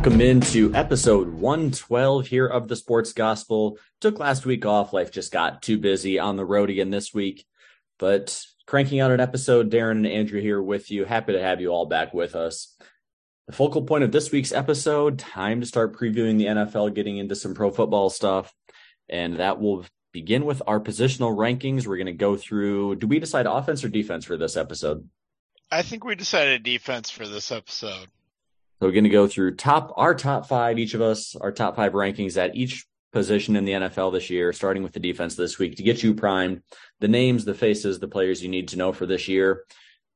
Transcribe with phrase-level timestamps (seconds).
[0.00, 3.76] Welcome into episode 112 here of the Sports Gospel.
[4.00, 4.94] Took last week off.
[4.94, 7.44] Life just got too busy on the road again this week,
[7.98, 9.70] but cranking out an episode.
[9.70, 11.04] Darren and Andrew here with you.
[11.04, 12.74] Happy to have you all back with us.
[13.46, 17.36] The focal point of this week's episode, time to start previewing the NFL, getting into
[17.36, 18.54] some pro football stuff.
[19.10, 21.86] And that will begin with our positional rankings.
[21.86, 25.06] We're going to go through, do we decide offense or defense for this episode?
[25.70, 28.08] I think we decided defense for this episode.
[28.80, 31.76] So we're going to go through top our top five, each of us, our top
[31.76, 35.58] five rankings at each position in the NFL this year, starting with the defense this
[35.58, 36.62] week to get you primed.
[37.00, 39.64] The names, the faces, the players you need to know for this year.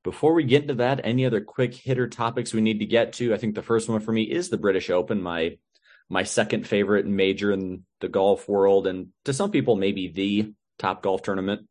[0.03, 3.35] Before we get into that, any other quick hitter topics we need to get to?
[3.35, 5.59] I think the first one for me is the British Open, my
[6.09, 11.03] my second favorite major in the golf world, and to some people, maybe the top
[11.03, 11.69] golf tournament.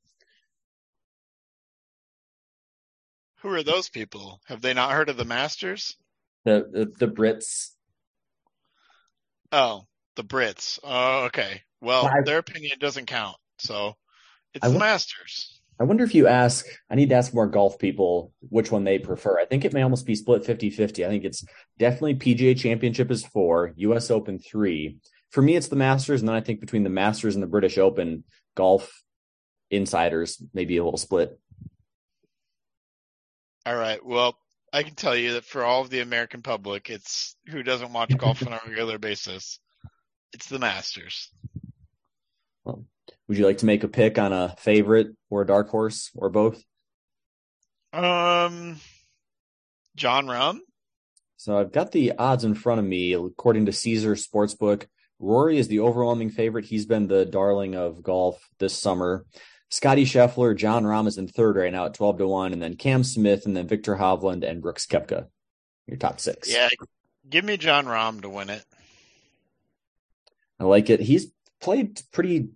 [3.41, 4.41] Who are those people?
[4.45, 5.97] Have they not heard of the Masters?
[6.45, 7.69] The the, the Brits.
[9.51, 9.83] Oh,
[10.15, 10.79] the Brits.
[10.83, 11.61] Oh, okay.
[11.81, 13.37] Well, I, their opinion doesn't count.
[13.59, 13.95] So
[14.53, 15.61] it's I the Masters.
[15.79, 18.99] I wonder if you ask, I need to ask more golf people which one they
[18.99, 19.39] prefer.
[19.39, 21.05] I think it may almost be split 50 50.
[21.05, 21.43] I think it's
[21.79, 24.97] definitely PGA Championship is four, US Open three.
[25.31, 26.21] For me, it's the Masters.
[26.21, 28.23] And then I think between the Masters and the British Open,
[28.55, 29.03] golf
[29.71, 31.37] insiders maybe a little split.
[33.65, 34.05] All right.
[34.05, 34.37] Well,
[34.73, 38.11] I can tell you that for all of the American public, it's who doesn't watch
[38.17, 39.59] golf on a regular basis.
[40.33, 41.31] It's the Masters.
[42.65, 42.83] Well,
[43.27, 46.29] would you like to make a pick on a favorite or a dark horse or
[46.29, 46.63] both?
[47.93, 48.79] Um,
[49.95, 50.57] Jon Rahm.
[51.37, 53.13] So I've got the odds in front of me.
[53.13, 54.87] According to Caesar Sportsbook,
[55.19, 56.65] Rory is the overwhelming favorite.
[56.65, 59.25] He's been the darling of golf this summer.
[59.73, 62.75] Scotty Scheffler, Jon Rahm is in third right now at 12 to 1, and then
[62.75, 65.25] Cam Smith, and then Viktor Hovland and Brooks Koepka.
[65.87, 66.47] Your top six.
[66.47, 66.69] Yeah,
[67.27, 68.63] give me Jon Rahm to win it.
[70.59, 70.99] I like it.
[70.99, 72.49] He's played pretty,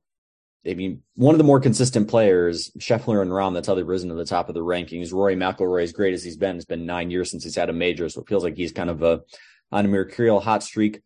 [0.63, 4.09] I mean, one of the more consistent players, Scheffler and Rahm, that's how they've risen
[4.09, 5.11] to the top of the rankings.
[5.11, 7.73] Rory McIlroy, as great as he's been, it's been nine years since he's had a
[7.73, 9.21] major, so it feels like he's kind of a
[9.71, 11.01] on a mercurial hot streak.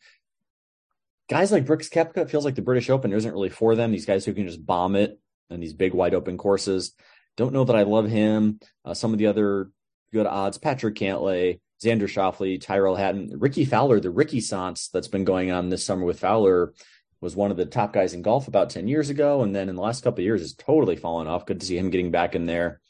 [1.29, 3.93] Guys like Brooks Koepka, it feels like the British Open isn't really for them.
[3.93, 5.17] These guys who can just bomb it
[5.51, 6.94] and these big wide open courses.
[7.38, 8.59] Don't know that I love him.
[8.84, 9.69] Uh, some of the other
[10.12, 14.00] good odds: Patrick Cantlay, Xander Schauffele, Tyrrell Hatton, Rickie Fowler.
[14.00, 16.73] The Ricky Sance that's been going on this summer with Fowler
[17.22, 19.44] was one of the top guys in golf about 10 years ago.
[19.44, 21.45] And then in the last couple of years has totally fallen off.
[21.45, 22.81] Good to see him getting back in there.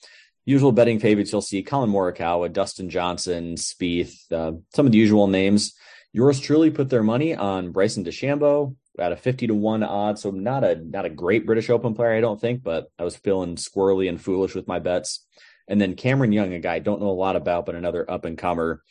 [0.46, 5.28] Usual betting favorites, you'll see Collin Morikawa, Dustin Johnson, Spieth, uh, some of the usual
[5.28, 5.76] names.
[6.14, 10.20] Yours truly put their money on Bryson DeChambeau, at a 50 to 1 odd.
[10.20, 13.16] So not a not a great British Open player, I don't think, but I was
[13.16, 15.26] feeling squirrely and foolish with my bets.
[15.68, 18.26] And then Cameron Young, a guy I don't know a lot about, but another up
[18.26, 18.84] and comer.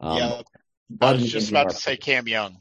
[0.00, 0.42] Um, yeah,
[1.00, 2.58] I was just about to say Cam Young.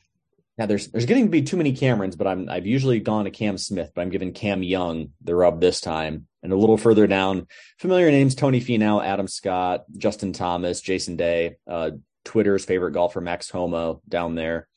[0.58, 3.32] Now there's there's getting to be too many Camerons, but I'm I've usually gone to
[3.32, 6.28] Cam Smith, but I'm giving Cam Young the rub this time.
[6.42, 7.48] And a little further down,
[7.78, 11.92] familiar names: Tony Finau, Adam Scott, Justin Thomas, Jason Day, uh,
[12.26, 14.68] Twitter's favorite golfer Max Homa down there.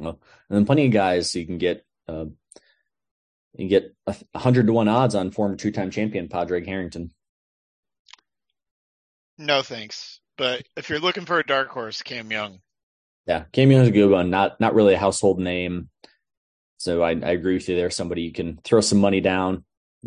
[0.00, 2.26] Well, and then plenty of guys so you can get uh,
[3.54, 7.12] you get a hundred to one odds on former two time champion Padraig Harrington.
[9.36, 10.20] No thanks.
[10.36, 12.60] But if you're looking for a dark horse, Cam Young.
[13.26, 14.30] Yeah, Cam Young's a good one.
[14.30, 15.90] Not not really a household name.
[16.78, 17.90] So I, I agree with you there.
[17.90, 19.64] Somebody you can throw some money down.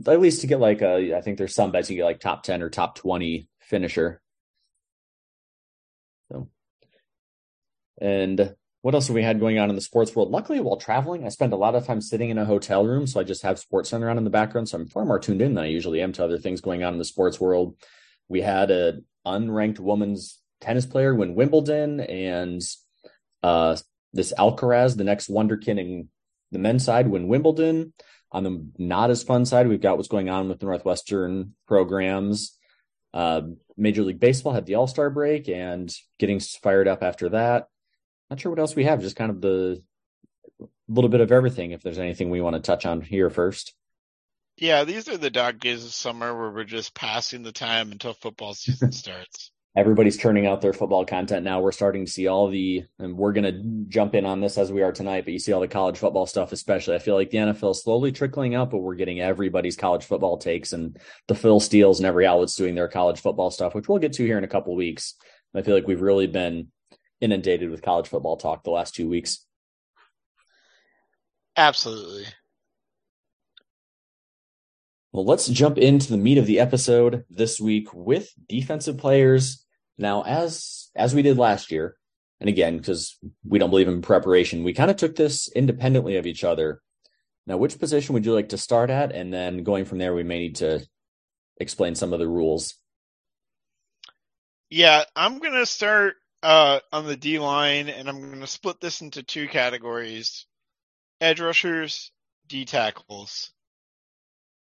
[0.08, 2.44] At least to get like a I think there's some bets you get like top
[2.44, 4.22] ten or top twenty finisher.
[6.32, 6.48] So
[8.00, 10.32] and what else have we had going on in the sports world?
[10.32, 13.20] Luckily, while traveling, I spend a lot of time sitting in a hotel room, so
[13.20, 14.70] I just have Sports Center on in the background.
[14.70, 16.94] So I'm far more tuned in than I usually am to other things going on
[16.94, 17.76] in the sports world.
[18.28, 22.62] We had an unranked women's tennis player win Wimbledon, and
[23.44, 23.78] uh,
[24.14, 26.10] this Alcaraz, the next wonderkin in
[26.52, 27.94] the men's side, win Wimbledon.
[28.32, 32.58] On the not as fun side, we've got what's going on with the Northwestern programs.
[33.14, 33.42] Uh,
[33.78, 37.68] Major League Baseball had the All Star break and getting fired up after that
[38.32, 39.02] not sure what else we have.
[39.02, 39.84] Just kind of the
[40.88, 41.72] little bit of everything.
[41.72, 43.74] If there's anything we want to touch on here first.
[44.58, 48.14] Yeah, these are the dog days of summer where we're just passing the time until
[48.14, 49.52] football season starts.
[49.76, 51.62] Everybody's turning out their football content now.
[51.62, 54.70] We're starting to see all the, and we're going to jump in on this as
[54.70, 56.96] we are tonight, but you see all the college football stuff, especially.
[56.96, 60.38] I feel like the NFL is slowly trickling out, but we're getting everybody's college football
[60.38, 61.00] takes and
[61.30, 64.26] the Phil Steeles and every outlet's doing their college football stuff, which we'll get to
[64.26, 65.16] here in a couple weeks.
[65.56, 66.68] I feel like we've really been
[67.22, 69.46] inundated with college football talk the last two weeks.
[71.56, 72.26] Absolutely.
[75.12, 79.66] Well, let's jump into the meat of the episode this week with defensive players.
[79.98, 81.98] Now, as as we did last year,
[82.40, 86.26] and again, because we don't believe in preparation, we kind of took this independently of
[86.26, 86.82] each other.
[87.46, 89.12] Now, which position would you like to start at?
[89.12, 90.86] And then going from there, we may need to
[91.58, 92.76] explain some of the rules.
[94.70, 98.80] Yeah, I'm going to start uh, on the D line, and I'm going to split
[98.80, 100.46] this into two categories
[101.20, 102.12] edge rushers,
[102.48, 103.52] D tackles.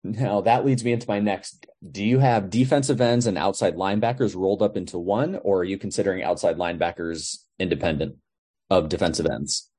[0.04, 1.66] Now that leads me into my next.
[1.92, 5.78] Do you have defensive ends and outside linebackers rolled up into one, or are you
[5.78, 8.18] considering outside linebackers independent
[8.70, 9.70] of defensive ends?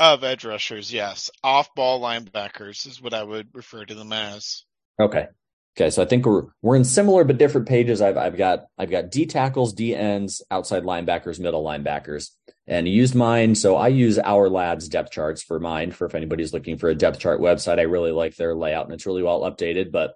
[0.00, 1.30] Of edge rushers, yes.
[1.42, 4.64] Off ball linebackers is what I would refer to them as.
[5.00, 5.26] Okay.
[5.76, 8.00] Okay, so I think we're we're in similar but different pages.
[8.00, 12.30] I've I've got I've got D tackles, D ends, outside linebackers, middle linebackers,
[12.68, 13.56] and used mine.
[13.56, 15.90] So I use Ourlads depth charts for mine.
[15.90, 18.94] For if anybody's looking for a depth chart website, I really like their layout and
[18.94, 19.90] it's really well updated.
[19.90, 20.14] But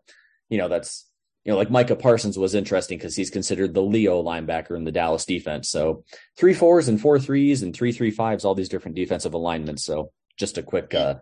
[0.48, 1.08] you know that's
[1.44, 4.92] you know like Micah Parsons was interesting because he's considered the Leo linebacker in the
[4.92, 5.68] Dallas defense.
[5.68, 6.04] So
[6.36, 9.84] three fours and four threes and three three fives, all these different defensive alignments.
[9.84, 11.16] So just a quick uh,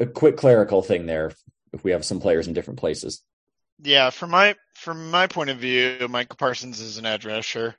[0.00, 1.30] a quick clerical thing there
[1.72, 3.22] if we have some players in different places.
[3.80, 7.76] Yeah, from my from my point of view, Michael Parsons is an edge rusher.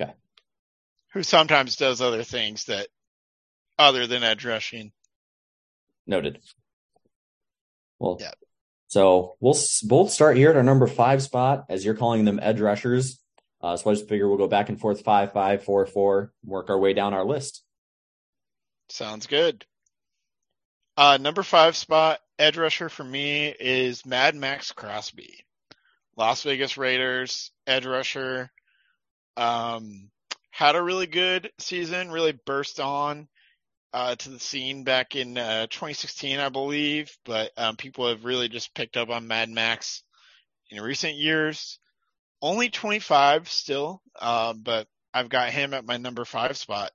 [0.00, 0.12] Okay.
[1.12, 2.88] Who sometimes does other things that
[3.78, 4.92] other than edge rushing.
[6.06, 6.40] Noted.
[7.98, 8.32] Well, yeah.
[8.88, 12.60] So we'll both start here at our number five spot, as you're calling them edge
[12.60, 13.20] rushers.
[13.60, 16.70] Uh, so I just figure we'll go back and forth five, five, four, four, work
[16.70, 17.62] our way down our list.
[18.88, 19.64] Sounds good.
[20.96, 25.44] Uh, number five spot, edge rusher for me is Mad Maxx Crosby.
[26.16, 28.50] Las Vegas Raiders, edge rusher.
[29.36, 30.10] Um,
[30.50, 33.28] had a really good season, really burst on
[33.92, 37.14] uh, to the scene back in uh, 2016, I believe.
[37.26, 40.02] But um, people have really just picked up on Mad Max
[40.70, 41.78] in recent years.
[42.40, 46.90] Only 25 still, uh, but I've got him at my number five spot.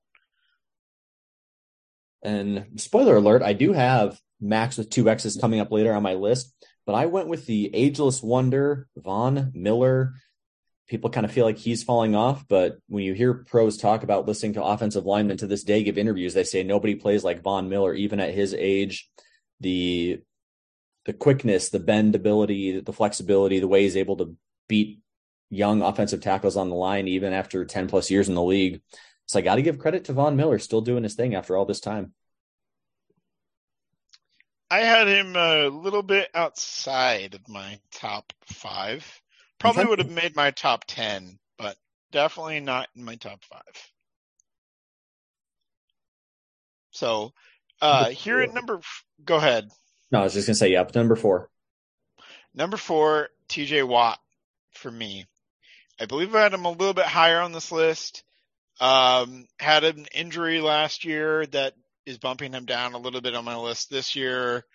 [2.24, 6.14] And spoiler alert, I do have Max with two X's coming up later on my
[6.14, 6.54] list,
[6.86, 10.14] but I went with the ageless wonder, Von Miller.
[10.88, 14.28] People kind of feel like he's falling off, but when you hear pros talk about
[14.28, 17.70] listening to offensive linemen to this day give interviews, they say nobody plays like Von
[17.70, 19.10] Miller, even at his age.
[19.62, 20.22] The
[21.06, 24.36] the quickness, the bendability, the flexibility, the way he's able to
[24.68, 25.00] beat
[25.50, 28.82] young offensive tackles on the line, even after 10 plus years in the league.
[29.32, 31.64] So I got to give credit to Von Miller, still doing his thing after all
[31.64, 32.12] this time.
[34.70, 39.22] I had him a little bit outside of my top five.
[39.58, 41.78] Probably would have made my top 10, but
[42.12, 43.62] definitely not in my top five.
[46.90, 47.32] So,
[47.82, 48.82] uh, here at number,
[49.24, 49.70] go ahead.
[50.12, 51.50] No, I was just going to say, yeah, number four.
[52.54, 54.20] Number four, TJ Watt
[54.74, 55.26] for me.
[56.02, 58.26] I believe I had him a little bit higher on this list.
[58.82, 61.76] Um, had an injury last year that
[62.08, 64.66] is bumping him down a little bit on my list this year.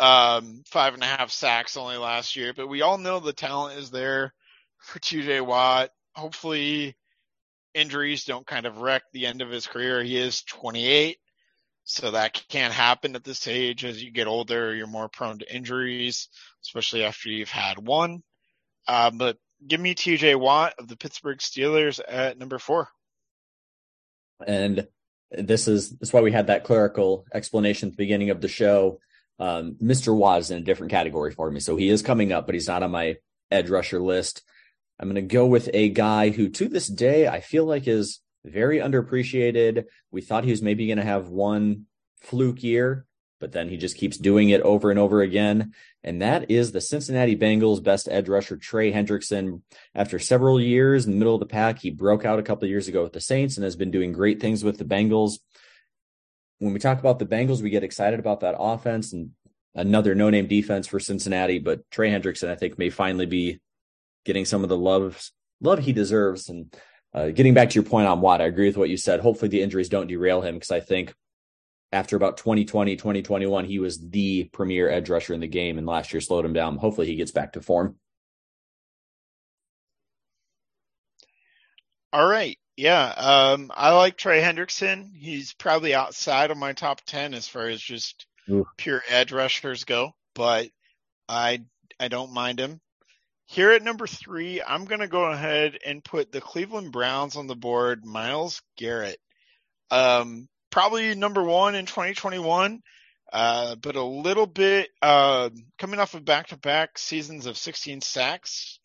[0.00, 3.78] Um, five and a half sacks only last year, but we all know the talent
[3.78, 4.32] is there
[4.78, 5.90] for TJ Watt.
[6.14, 6.96] Hopefully
[7.74, 10.02] injuries don't kind of wreck the end of his career.
[10.02, 11.18] He is 28,
[11.84, 13.84] so that can't happen at this age.
[13.84, 16.28] As you get older, you're more prone to injuries,
[16.64, 18.22] especially after you've had one.
[18.86, 22.88] Uh, but give me TJ Watt of the Pittsburgh Steelers at number four.
[24.46, 24.86] And
[25.30, 28.98] this is that's why we had that clerical explanation at the beginning of the show.
[29.38, 30.16] Um, Mr.
[30.16, 32.68] Watt is in a different category for me, so he is coming up, but he's
[32.68, 33.16] not on my
[33.50, 34.42] edge rusher list.
[34.98, 38.20] I'm going to go with a guy who, to this day, I feel like is
[38.44, 39.84] very underappreciated.
[40.10, 41.86] We thought he was maybe going to have one
[42.20, 43.06] fluke year,
[43.40, 45.72] but then he just keeps doing it over and over again.
[46.02, 49.62] And that is the Cincinnati Bengals best edge rusher, Trey Hendrickson.
[49.94, 52.70] After several years in the middle of the pack, he broke out a couple of
[52.70, 55.38] years ago with the Saints and has been doing great things with the Bengals.
[56.58, 59.30] When we talk about the Bengals, we get excited about that offense and
[59.74, 61.58] another no name defense for Cincinnati.
[61.58, 63.60] But Trey Hendrickson, I think, may finally be
[64.24, 65.30] getting some of the love
[65.60, 66.48] love he deserves.
[66.48, 66.74] And
[67.14, 69.20] uh, getting back to your point on Watt, I agree with what you said.
[69.20, 71.14] Hopefully the injuries don't derail him because I think
[71.92, 76.12] after about 2020, 2021, he was the premier edge rusher in the game, and last
[76.12, 76.76] year slowed him down.
[76.76, 77.96] Hopefully, he gets back to form.
[82.12, 82.58] All right.
[82.76, 83.06] Yeah.
[83.06, 85.10] Um, I like Trey Hendrickson.
[85.14, 88.66] He's probably outside of my top 10 as far as just Ooh.
[88.76, 90.68] pure edge rushers go, but
[91.28, 91.64] I,
[91.98, 92.80] I don't mind him.
[93.46, 97.46] Here at number three, I'm going to go ahead and put the Cleveland Browns on
[97.46, 99.18] the board, Myles Garrett.
[99.90, 102.82] Um, probably number one in 2021,
[103.32, 108.80] uh, but a little bit uh, coming off of back-to-back seasons of 16 sacks.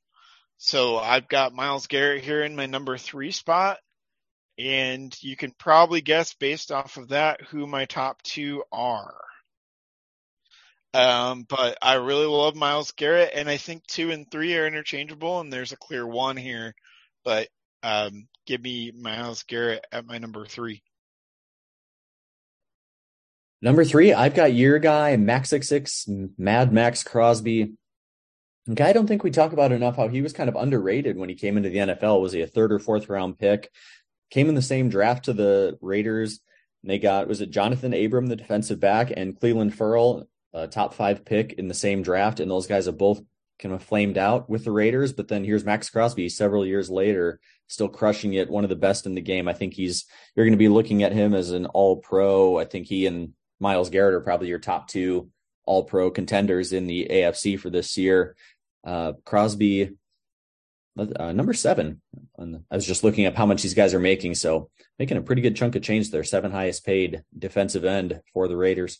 [0.58, 3.80] So I've got Myles Garrett here in my number three spot.
[4.58, 9.16] and you can probably guess based off of that who my top two are.
[10.94, 15.40] Um, but I really love Myles Garrett, and I think two and three are interchangeable,
[15.40, 16.75] and there's a clear one here.
[17.25, 17.48] But
[17.82, 20.84] um, give me Myles Garrett at my number three.
[23.63, 26.05] Number three, I've got your guy, Max Six Six,
[26.38, 27.72] Mad Maxx Crosby.
[28.74, 31.29] Guy I don't think we talk about enough how he was kind of underrated when
[31.29, 32.22] he came into the NFL.
[32.22, 33.72] Was he a third or fourth round pick?
[34.32, 36.41] Came in the same draft to the Raiders.
[36.84, 41.24] They got was it Johnathan Abram, the defensive back, and Clelin Ferrell, a top five
[41.24, 43.22] pick in the same draft, and those guys have both
[43.60, 45.13] kind of flamed out with the Raiders.
[45.13, 49.05] But then here's Maxx Crosby several years later, still crushing it, one of the best
[49.05, 49.48] in the game.
[49.48, 50.03] I think he's
[50.36, 52.60] you're going to be looking at him as an All Pro.
[52.60, 53.32] I think he and
[53.63, 55.29] Myles Garrett are probably your top two
[55.65, 58.36] All Pro contenders in the AFC for this year.
[58.86, 59.91] Uh, Crosby,
[60.98, 62.01] uh, number seven.
[62.38, 65.41] I was just looking up how much these guys are making, so making a pretty
[65.41, 66.25] good chunk of change there.
[66.25, 69.00] Seven highest paid defensive end for the Raiders.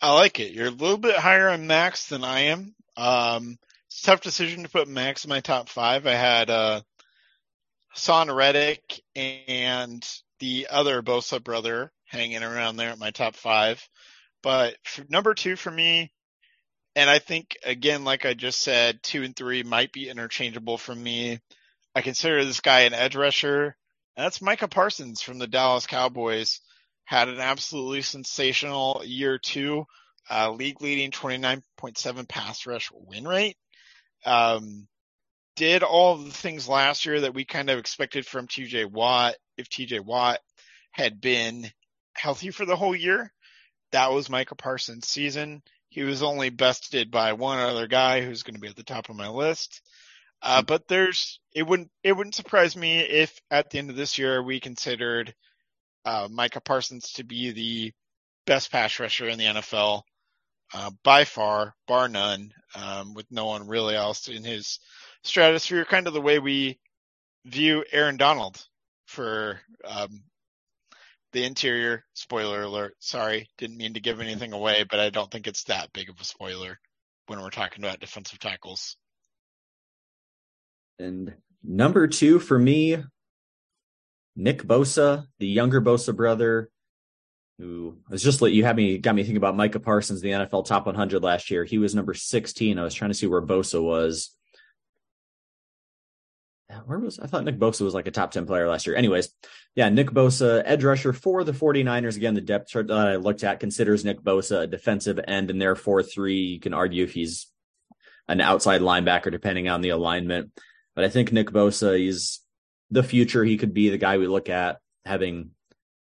[0.00, 0.52] I like it.
[0.52, 2.74] You're a little bit higher on Max than I am.
[2.96, 3.58] Um,
[3.88, 6.06] it's tough decision to put Max in my top five.
[6.06, 6.80] I had uh,
[7.94, 10.06] Haason Reddick and
[10.38, 13.86] the other Bosa brother hanging around there at my top five.
[14.42, 14.76] But
[15.08, 16.12] number two for me,
[16.94, 20.94] and I think again, like I just said, two and three might be interchangeable for
[20.94, 21.40] me.
[21.94, 23.76] I consider this guy an edge rusher.
[24.16, 26.60] and that's Micah Parsons from the Dallas Cowboys
[27.04, 29.86] had an absolutely sensational year two,
[30.28, 33.56] uh, league leading 29.7 pass rush win rate.
[34.24, 34.88] Um,
[35.54, 39.36] did all the things last year that we kind of expected from TJ Watt.
[39.56, 40.40] If TJ Watt
[40.92, 41.70] had been
[42.16, 43.32] healthy for the whole year,
[43.92, 45.62] that was Micah Parsons' season.
[45.88, 49.08] He was only bested by one other guy who's going to be at the top
[49.08, 49.82] of my list.
[50.42, 54.18] Uh, but there's, it wouldn't, it wouldn't surprise me if at the end of this
[54.18, 55.34] year we considered
[56.04, 57.92] uh, Micah Parsons to be the
[58.46, 60.02] best pass rusher in the NFL
[60.74, 64.78] uh, by far, bar none, um, with no one really else in his
[65.22, 65.84] stratosphere.
[65.84, 66.78] Kind of the way we
[67.44, 68.64] view Aaron Donald
[69.06, 70.22] for um,
[71.36, 72.02] the interior.
[72.14, 72.94] Spoiler alert.
[72.98, 76.18] Sorry, didn't mean to give anything away, but I don't think it's that big of
[76.18, 76.80] a spoiler
[77.26, 78.96] when we're talking about defensive tackles.
[80.98, 83.04] And number two for me,
[84.34, 86.70] Nick Bosa, the younger Bosa brother,
[87.58, 90.64] who was just like you had me got me thinking about Micah Parsons, the NFL
[90.64, 91.64] top 100 last year.
[91.64, 92.78] He was number 16.
[92.78, 94.34] I was trying to see where Bosa was.
[96.84, 98.96] Where was I thought Nick Bosa was like a top 10 player last year.
[98.96, 99.32] Anyways,
[99.74, 102.16] yeah, Nick Bosa, edge rusher for the 49ers.
[102.16, 105.60] Again, the depth chart that I looked at considers Nick Bosa a defensive end, and
[105.60, 106.40] therefore three.
[106.40, 107.46] You can argue if he's
[108.28, 110.50] an outside linebacker, depending on the alignment.
[110.96, 112.40] But I think Nick Bosa, is
[112.90, 113.44] the future.
[113.44, 115.50] He could be the guy we look at having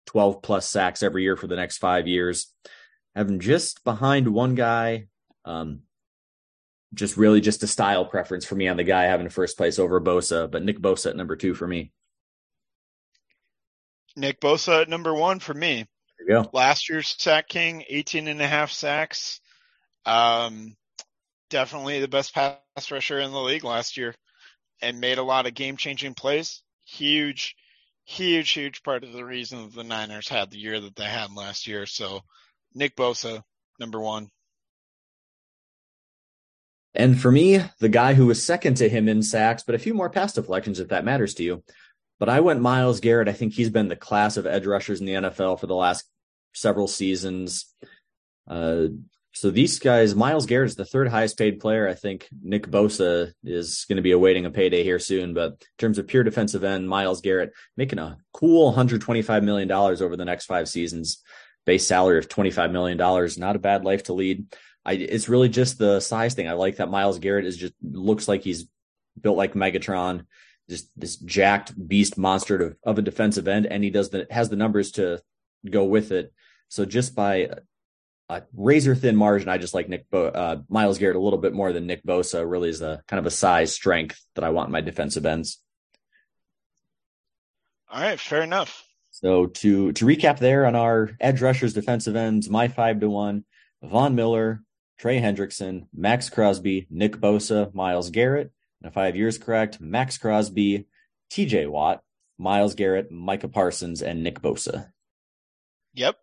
[0.07, 2.53] 12 plus sacks every year for the next five years.
[3.15, 5.07] Having just behind one guy,
[5.43, 5.81] um,
[6.93, 10.01] just really just a style preference for me on the guy having first place over
[10.01, 11.91] Bosa, but Nick Bosa at number two for me.
[14.15, 15.85] Nick Bosa at number one for me.
[16.19, 16.49] There you go.
[16.53, 19.39] Last year's sack king, 18 and a half sacks.
[20.05, 20.75] Um,
[21.49, 24.13] definitely the best pass rusher in the league last year
[24.81, 27.55] and made a lot of game changing plays huge,
[28.05, 31.67] huge, huge part of the reason the Niners had the year that they had last
[31.67, 31.85] year.
[31.85, 32.21] So
[32.73, 33.41] Nick Bosa,
[33.79, 34.29] number one.
[36.93, 39.93] And for me, the guy who was second to him in sacks, but a few
[39.93, 41.63] more pass deflections if that matters to you.
[42.19, 43.29] But I went Myles Garrett.
[43.29, 46.05] I think he's been the class of edge rushers in the NFL for the last
[46.53, 47.73] several seasons.
[48.47, 48.87] Uh,
[49.33, 51.87] so these guys, Myles Garrett is the third highest paid player.
[51.87, 55.33] I think Nick Bosa is going to be awaiting a payday here soon.
[55.33, 60.17] But in terms of pure defensive end, Myles Garrett making a cool $125 million over
[60.17, 61.23] the next five seasons.
[61.65, 62.97] Base salary of $25 million.
[62.97, 64.45] Not a bad life to lead.
[64.85, 66.47] I, it's really just the size thing.
[66.47, 68.67] I like that Myles Garrett is just looks like he's
[69.19, 70.25] built like Megatron,
[70.69, 74.49] just this jacked beast monster of, of a defensive end, and he does the has
[74.49, 75.21] the numbers to
[75.69, 76.33] go with it.
[76.69, 77.49] So just by
[78.31, 79.49] a razor thin margin.
[79.49, 82.49] I just like Nick Bo- uh, Myles Garrett a little bit more than Nick Bosa.
[82.49, 85.61] Really is a kind of a size strength that I want in my defensive ends.
[87.89, 88.85] All right, fair enough.
[89.09, 93.43] So to to recap there on our edge rushers, defensive ends, my five to one:
[93.83, 94.63] Von Miller,
[95.01, 98.51] Trey Hendrickson, Maxx Crosby, Nick Bosa, Myles Garrett.
[98.81, 100.85] And if I have yours correct, Maxx Crosby,
[101.31, 101.65] T.J.
[101.65, 102.03] Watt,
[102.37, 104.91] Myles Garrett, Micah Parsons, and Nick Bosa.
[105.95, 106.17] Yep,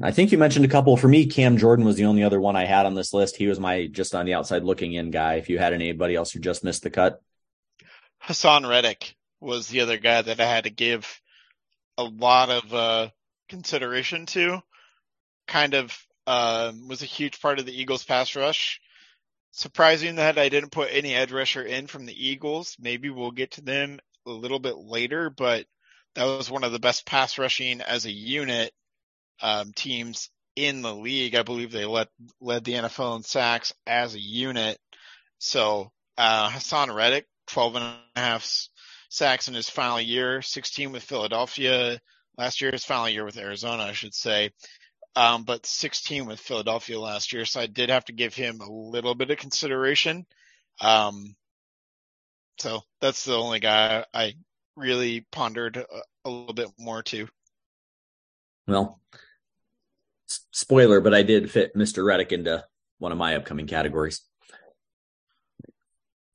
[0.00, 0.96] I think you mentioned a couple.
[0.96, 3.34] For me, Cam Jordan was the only other one I had on this list.
[3.34, 5.34] He was my just on the outside looking in guy.
[5.34, 7.20] If you had anybody else who just missed the cut,
[8.22, 9.16] Haason Reddick.
[9.40, 11.20] was the other guy that I had to give
[11.96, 13.08] a lot of uh,
[13.48, 14.62] consideration to.
[15.48, 15.98] Kind of
[16.28, 18.82] uh, was a huge part of the Eagles pass rush.
[19.52, 22.76] Surprising that I didn't put any edge rusher in from the Eagles.
[22.78, 25.64] Maybe we'll get to them a little bit later, but
[26.14, 28.72] that was one of the best pass rushing as a unit
[29.40, 31.34] um, teams in the league.
[31.34, 32.08] I believe they led
[32.42, 34.78] led the NFL in sacks as a unit.
[35.38, 38.68] So uh, Haason Reddick, 12 and a half
[39.08, 41.98] sacks in his final year, 16 with Philadelphia.
[42.36, 44.50] Last year, his final year with Arizona, I should say.
[45.18, 47.44] Um, but 16 with Philadelphia last year.
[47.44, 50.26] So I did have to give him a little bit of consideration.
[50.80, 51.34] Um,
[52.60, 54.34] so that's the only guy I
[54.76, 55.84] really pondered a,
[56.24, 57.26] a little bit more too.
[58.68, 59.00] Well,
[60.52, 62.06] spoiler, but I did fit Mr.
[62.06, 62.64] Reddick into
[62.98, 64.20] one of my upcoming categories.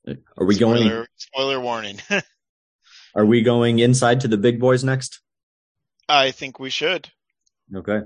[0.06, 1.06] Are we spoiler, going?
[1.16, 2.00] Spoiler warning.
[3.14, 5.20] are we going inside to the big boys next?
[6.06, 7.08] I think we should.
[7.74, 8.00] Okay.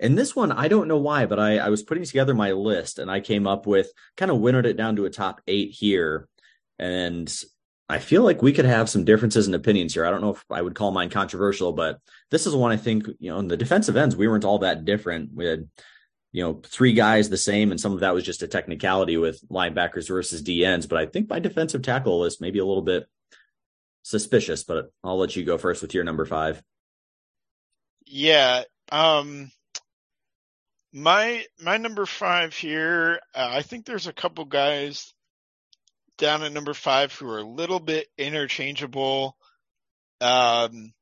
[0.00, 2.98] And this one, I don't know why, but I, I was putting together my list
[2.98, 6.28] and I came up with kind of winnowed it down to a top eight here.
[6.78, 7.32] And
[7.88, 10.04] I feel like we could have some differences in opinions here.
[10.04, 11.98] I don't know if I would call mine controversial, but
[12.30, 14.84] this is one I think, you know, in the defensive ends, we weren't all that
[14.84, 15.30] different.
[15.34, 15.68] We had,
[16.30, 19.40] you know, three guys the same, and some of that was just a technicality with
[19.48, 20.86] linebackers versus D ends.
[20.86, 23.08] But I think my defensive tackle list maybe a little bit
[24.02, 26.62] suspicious, but I'll let you go first with your number five.
[28.04, 28.64] Yeah.
[28.92, 29.50] Um,
[30.92, 35.12] my, my number five here, uh, I think there's a couple guys
[36.16, 39.36] down at number five who are a little bit interchangeable.
[40.20, 40.92] Um,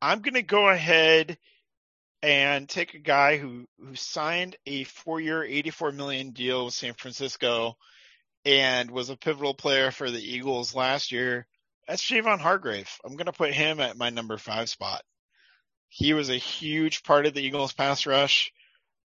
[0.00, 1.38] I'm to go ahead
[2.22, 6.94] and take a guy who, who signed a four year, 84 million deal with San
[6.94, 7.76] Francisco
[8.44, 11.46] and was a pivotal player for the Eagles last year.
[11.86, 12.90] That's Javon Hargrave.
[13.04, 15.02] I'm going to put him at my number five spot.
[15.88, 18.52] He was a huge part of the Eagles pass rush.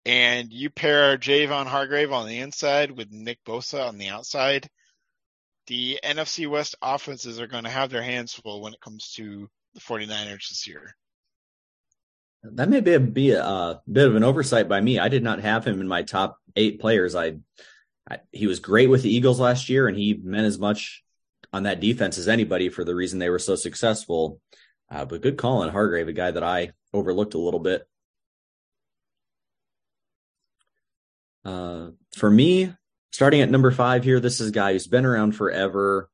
[0.05, 4.69] And you pair Javon Hargrave on the inside with Nick Bosa on the outside
[5.69, 9.47] the NFC West offenses are going to have their hands full when it comes to
[9.75, 10.95] the 49ers this year.
[12.41, 14.97] That may be a, be a, bit of an oversight by me.
[14.97, 17.15] I did not have him in my top eight players.
[17.15, 17.35] I,
[18.09, 21.03] I, he was great with the Eagles last year, and he meant as much
[21.53, 24.41] on that defense as anybody for the reason they were so successful.
[24.89, 27.87] Uh, but good call on Hargrave, a guy that I overlooked a little bit.
[31.45, 32.73] Uh, for me,
[33.11, 36.09] starting at number five here, this is a guy who's been around forever.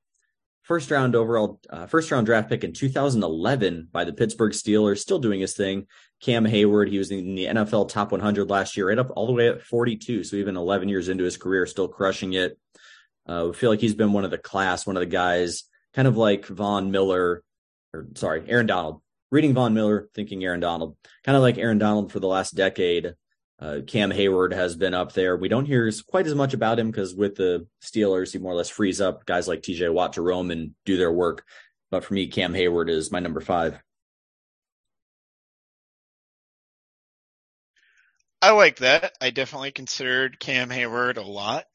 [0.63, 5.19] First round overall, uh, first round draft pick in 2011 by the Pittsburgh Steelers, still
[5.19, 5.85] doing his thing.
[6.21, 9.33] Cam Heyward, he was in the NFL top 100 last year, right up all the
[9.33, 10.23] way at 42.
[10.23, 12.57] So even 11 years into his career, still crushing it.
[13.27, 16.17] Uh, feel like he's been one of the class, one of the guys, kind of
[16.17, 17.43] like Von Miller,
[17.93, 19.01] or sorry, Aaron Donald.
[19.31, 23.15] Reading Von Miller, thinking Aaron Donald, kind of like Aaron Donald for the last decade.
[23.57, 25.37] Uh, Cam Heyward has been up there.
[25.37, 28.55] We don't hear quite as much about him because with the Steelers, he more or
[28.55, 31.45] less frees up guys like TJ Watt to roam and do their work.
[31.89, 33.79] But for me, Cam Heyward is my number five.
[38.41, 39.13] I like that.
[39.21, 41.65] I definitely considered Cam Heyward a lot.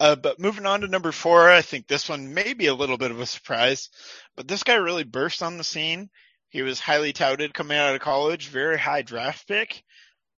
[0.00, 2.96] Uh, but moving on to number four, I think this one may be a little
[2.96, 3.90] bit of a surprise,
[4.36, 6.08] but this guy really burst on the scene.
[6.48, 9.82] He was highly touted coming out of college, very high draft pick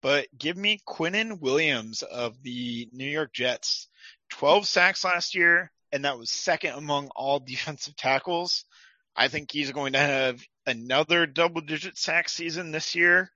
[0.03, 3.89] but give me Quinnen Williams of the New York Jets.
[4.31, 8.65] 12 sacks last year, and that was second among all defensive tackles.
[9.17, 13.31] I think he's going to have another double digit sack season this year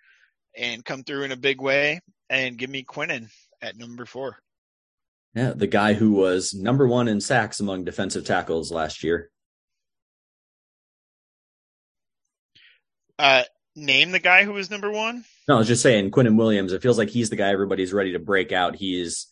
[0.57, 2.01] and come through in a big way.
[2.31, 3.29] And give me Quinnen
[3.61, 4.39] at number four.
[5.35, 9.31] Yeah, the guy who was number one in sacks among defensive tackles last year.
[13.19, 13.43] Uh,
[13.77, 15.25] name the guy who was number one?
[15.47, 16.73] No, I was just saying Quinnen Williams.
[16.73, 18.77] It feels like he's the guy everybody's ready to break out.
[18.77, 19.27] He's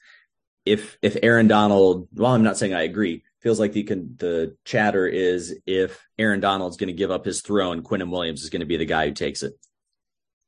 [0.66, 2.09] if if Aaron Donald.
[2.14, 3.25] Well, I'm not saying I agree.
[3.40, 7.83] Feels like the the chatter is if Aaron Donald's going to give up his throne,
[7.83, 9.55] Quinnen Williams is going to be the guy who takes it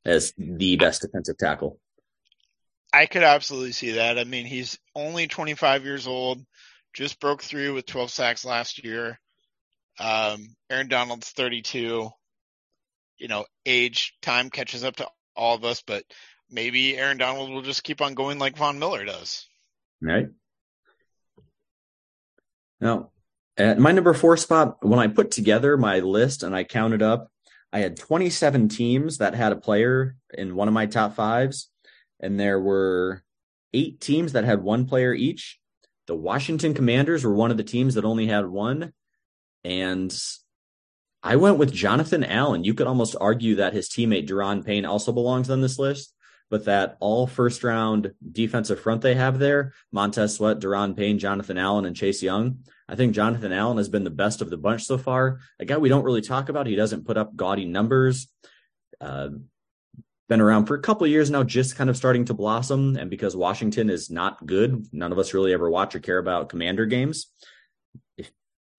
[0.04, 1.78] as the best defensive tackle.
[2.92, 4.18] I could absolutely see that.
[4.18, 6.44] I mean, he's only 25 years old,
[6.92, 9.18] just broke through with 12 sacks last year.
[9.98, 12.10] Um, Aaron Donald's 32
[13.18, 16.04] you know, age, time catches up to all of us, but
[16.50, 19.46] maybe Aaron Donald will just keep on going like Von Miller does.
[20.00, 20.28] Right.
[22.80, 23.10] Now,
[23.56, 27.30] at my number four spot, when I put together my list and I counted up,
[27.72, 31.70] I had 27 teams that had a player in one of my top fives,
[32.20, 33.22] and there were
[33.72, 35.58] eight teams that had one player each.
[36.06, 38.92] The Washington Commanders were one of the teams that only had one.
[39.64, 40.14] And
[41.26, 42.64] I went with Jonathan Allen.
[42.64, 46.14] You could almost argue that his teammate Da'Ron Payne also belongs on this list,
[46.50, 51.56] but that all first round defensive front they have there, Montez Sweat, Da'Ron Payne, Jonathan
[51.56, 52.58] Allen, and Chase Young.
[52.90, 55.40] I think Jonathan Allen has been the best of the bunch so far.
[55.58, 56.66] A guy we don't really talk about.
[56.66, 58.28] He doesn't put up gaudy numbers.
[59.00, 59.30] Uh,
[60.28, 62.96] been around for a couple years now, just kind of starting to blossom.
[62.96, 66.50] And because Washington is not good, none of us really ever watch or care about
[66.50, 67.30] commander games.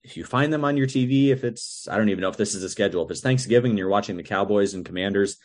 [0.06, 2.54] If, you find them on your TV, if it's, I don't even know if this
[2.54, 5.38] is a schedule, if it's Thanksgiving and you're watching the Cowboys and Commanders,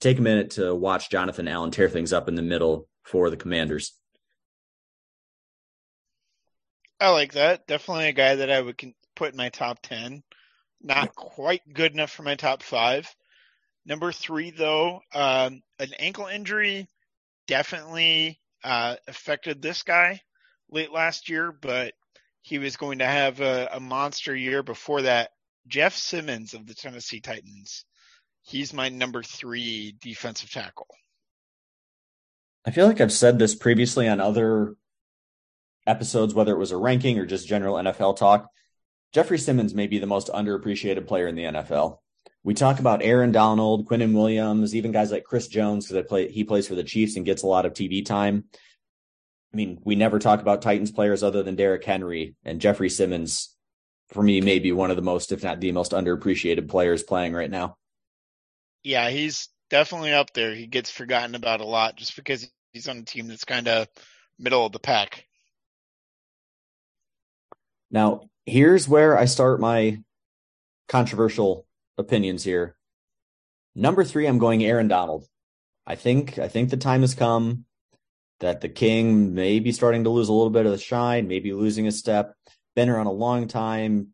[0.00, 3.36] take a minute to watch Jonathan Allen tear things up in the middle for the
[3.36, 3.92] Commanders.
[6.98, 7.66] I like that.
[7.66, 8.80] Definitely a guy that I would
[9.14, 10.22] put in my top 10.
[10.82, 13.14] Not quite good enough for my top five.
[13.84, 16.88] Number three, though, um, an ankle injury
[17.46, 20.20] definitely uh, affected this guy
[20.70, 21.92] late last year, but
[22.44, 25.30] he was going to have a, a monster year before that.
[25.66, 27.84] Jeff Simmons of the Tennessee Titans.
[28.42, 30.86] He's my number three defensive tackle.
[32.66, 34.76] I feel like I've said this previously on other
[35.86, 38.50] episodes, whether it was a ranking or just general NFL talk.
[39.12, 41.98] Jeffery Simmons may be the most underappreciated player in the NFL
[42.44, 46.44] we talk about Aaron Donald, Quinnen Williams, even guys like Chris Jones because play he
[46.44, 48.44] plays for the Chiefs and gets a lot of TV time.
[49.54, 53.54] I mean, we never talk about Titans players other than Derrick Henry and Jeffery Simmons.
[54.08, 57.50] For me, maybe one of the most, if not the most, underappreciated players playing right
[57.50, 57.76] now.
[58.82, 60.56] Yeah, he's definitely up there.
[60.56, 63.86] He gets forgotten about a lot just because he's on a team that's kind of
[64.40, 65.24] middle of the pack.
[67.92, 70.02] Now, here's where I start my
[70.88, 71.64] controversial
[71.96, 72.76] opinions here.
[73.76, 75.28] Number three, I'm going Aaron Donald.
[75.86, 77.66] I think I think the time has come
[78.40, 81.52] that the King may be starting to lose a little bit of the shine, maybe
[81.52, 82.34] losing a step.
[82.74, 84.08] Been around a long time,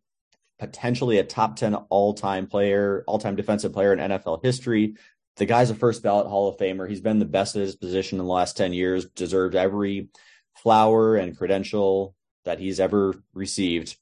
[0.58, 4.96] potentially a top 10 all-time player, all-time defensive player in NFL history.
[5.36, 6.88] The guy's a first ballot Hall of Famer.
[6.88, 10.08] He's been the best at his position in the last 10 years, deserved every
[10.56, 13.96] flower and credential that he's ever received.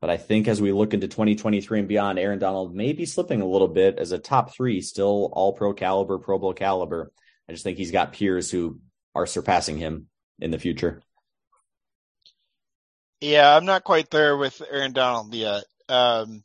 [0.00, 3.40] But I think as we look into 2023 and beyond, Aaron Donald may be slipping
[3.40, 7.10] a little bit as a top three, still all pro caliber, Pro Bowl caliber.
[7.48, 8.80] I just think he's got peers who
[9.14, 11.00] are surpassing him in the future.
[13.20, 15.64] Yeah, I'm not quite there with Aaron Donald yet.
[15.88, 16.44] Um,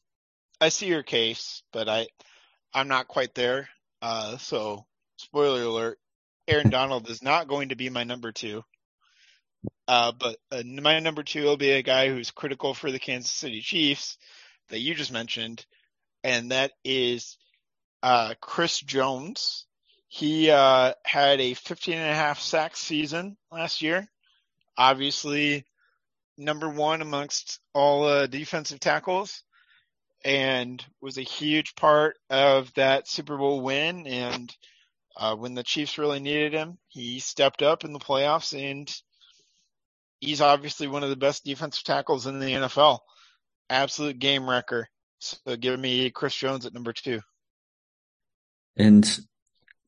[0.62, 2.08] I see your case, but I,
[2.74, 3.70] I'm not quite there.
[4.02, 4.86] Uh, so
[5.18, 6.00] spoiler alert,
[6.48, 8.64] Aaron Donald is not going to be my number two.
[9.88, 13.32] Uh, but uh, my number two will be a guy who's critical for the Kansas
[13.32, 14.18] City Chiefs
[14.70, 15.66] that you just mentioned,
[16.24, 17.38] and that is
[18.04, 19.66] uh, Chris Jones.
[20.10, 24.08] He uh, had a 15 and a half sack season last year.
[24.76, 25.66] Obviously,
[26.36, 29.44] number one amongst all uh, defensive tackles,
[30.26, 34.08] and was a huge part of that Super Bowl win.
[34.08, 34.54] And
[35.16, 38.92] uh, when the Chiefs really needed him, he stepped up in the playoffs and
[40.20, 43.00] he's obviously one of the best defensive tackles in the NFL.
[43.70, 44.88] Absolute game wrecker.
[45.20, 47.22] So give me Chris Jones at number two.
[48.78, 49.20] And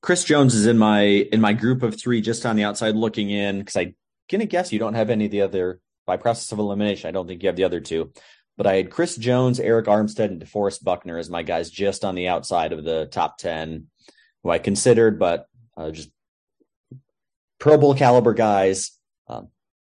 [0.01, 3.29] Chris Jones is in my in my group of three, just on the outside looking
[3.29, 3.93] in, because I
[4.29, 7.07] gonna guess you don't have any of the other by process of elimination.
[7.07, 8.11] I don't think you have the other two.
[8.57, 12.15] But I had Chris Jones, Arik Armstead, and DeForest Buckner as my guys just on
[12.15, 13.87] the outside of the top ten,
[14.43, 16.09] who I considered, but uh, just
[17.59, 18.91] Pro Bowl caliber guys.
[19.27, 19.49] Um,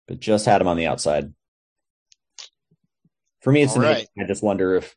[0.07, 1.33] but just had them on the outside.
[3.41, 4.07] For me, it's an right.
[4.19, 4.95] I just wonder if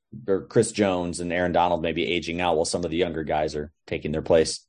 [0.49, 3.55] Chris Jones and Aaron Donald may be aging out while some of the younger guys
[3.55, 4.67] are taking their place.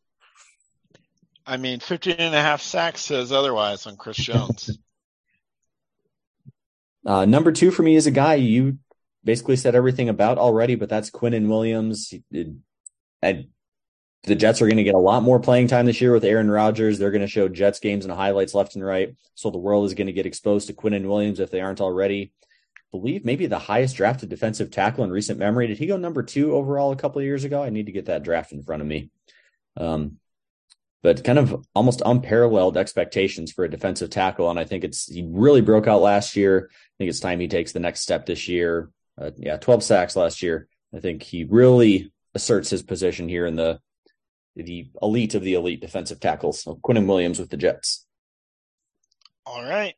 [1.51, 4.79] I mean, 15 and a half sacks says otherwise on Chris Jones.
[7.05, 8.77] uh, number two for me is a guy you
[9.25, 12.13] basically said everything about already, but that's Quinnen Williams.
[13.21, 13.47] I
[14.23, 16.49] the Jets are going to get a lot more playing time this year with Aaron
[16.49, 16.97] Rodgers.
[16.97, 19.13] They're going to show Jets games and highlights left and right.
[19.35, 22.31] So the world is going to get exposed to Quinnen Williams if they aren't already.
[22.77, 25.67] I believe maybe the highest drafted defensive tackle in recent memory.
[25.67, 27.61] Did he go number two overall a couple of years ago?
[27.61, 29.09] I need to get that draft in front of me.
[29.75, 30.17] Um,
[31.03, 34.49] but kind of almost unparalleled expectations for a defensive tackle.
[34.49, 36.69] And I think it's, he really broke out last year.
[36.71, 38.91] I think it's time he takes the next step this year.
[39.19, 40.67] Uh, yeah, 12 sacks last year.
[40.93, 43.79] I think he really asserts his position here in the
[44.55, 46.61] the elite of the elite defensive tackles.
[46.61, 48.05] So Quinnen Williams with the Jets.
[49.45, 49.95] All right.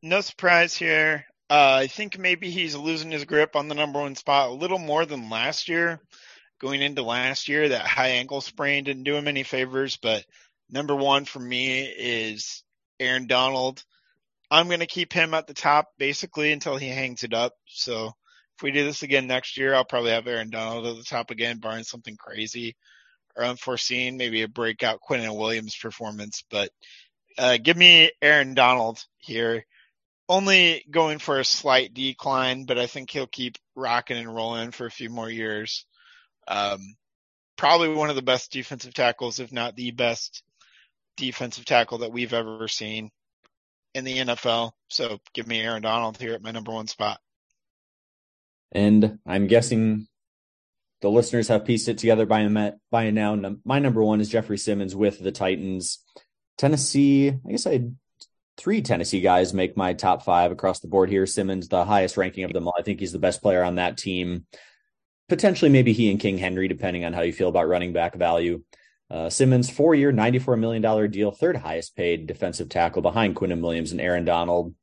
[0.00, 1.26] No surprise here.
[1.50, 4.78] Uh, I think maybe he's losing his grip on the number one spot a little
[4.78, 6.00] more than last year.
[6.62, 10.24] Going into last year, that high ankle sprain didn't do him any favors, but
[10.70, 12.62] number one for me is
[13.00, 13.82] Aaron Donald.
[14.48, 17.54] I'm going to keep him at the top basically until he hangs it up.
[17.66, 18.12] So
[18.56, 21.30] If we do this again next year, I'll probably have Aaron Donald at the top
[21.30, 22.76] again, barring something crazy
[23.34, 26.44] or unforeseen, maybe a breakout Quinnen Williams performance.
[26.50, 26.70] But
[27.38, 29.64] uh, give me Aaron Donald here.
[30.28, 34.86] Only going for a slight decline, but I think he'll keep rocking and rolling for
[34.86, 35.84] a few more years.
[36.48, 36.96] Um,
[37.56, 40.42] probably one of the best defensive tackles, if not the best
[41.16, 43.10] defensive tackle that we've ever seen
[43.94, 44.72] in the NFL.
[44.88, 47.20] So give me Aaron Donald here at my number one spot.
[48.72, 50.08] And I'm guessing
[51.02, 53.38] the listeners have pieced it together by, by now.
[53.64, 55.98] My number one is Jeffery Simmons with the Titans.
[56.56, 57.96] Tennessee, I guess I had
[58.56, 61.26] three Tennessee guys make my top five across the board here.
[61.26, 62.74] Simmons, the highest ranking of them all.
[62.78, 64.46] I think he's the best player on that team.
[65.32, 68.62] Potentially, maybe he and King Henry, depending on how you feel about running back value.
[69.10, 73.92] Uh, Simmons, four year, $94 million deal, third highest paid defensive tackle behind Quinnen Williams
[73.92, 74.74] and Aaron Donald.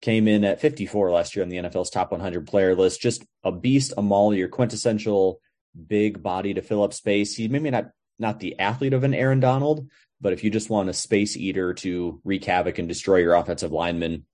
[0.00, 3.02] Came in at 54 last year on the NFL's top 100 player list.
[3.02, 5.38] Just a beast, a maul, your quintessential
[5.86, 7.34] big body to fill up space.
[7.34, 9.86] He maybe not not the athlete of an Aaron Donald,
[10.18, 13.70] but if you just want a space eater to wreak havoc and destroy your offensive
[13.70, 14.24] lineman,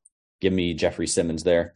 [0.41, 1.75] give me Jeffery Simmons there.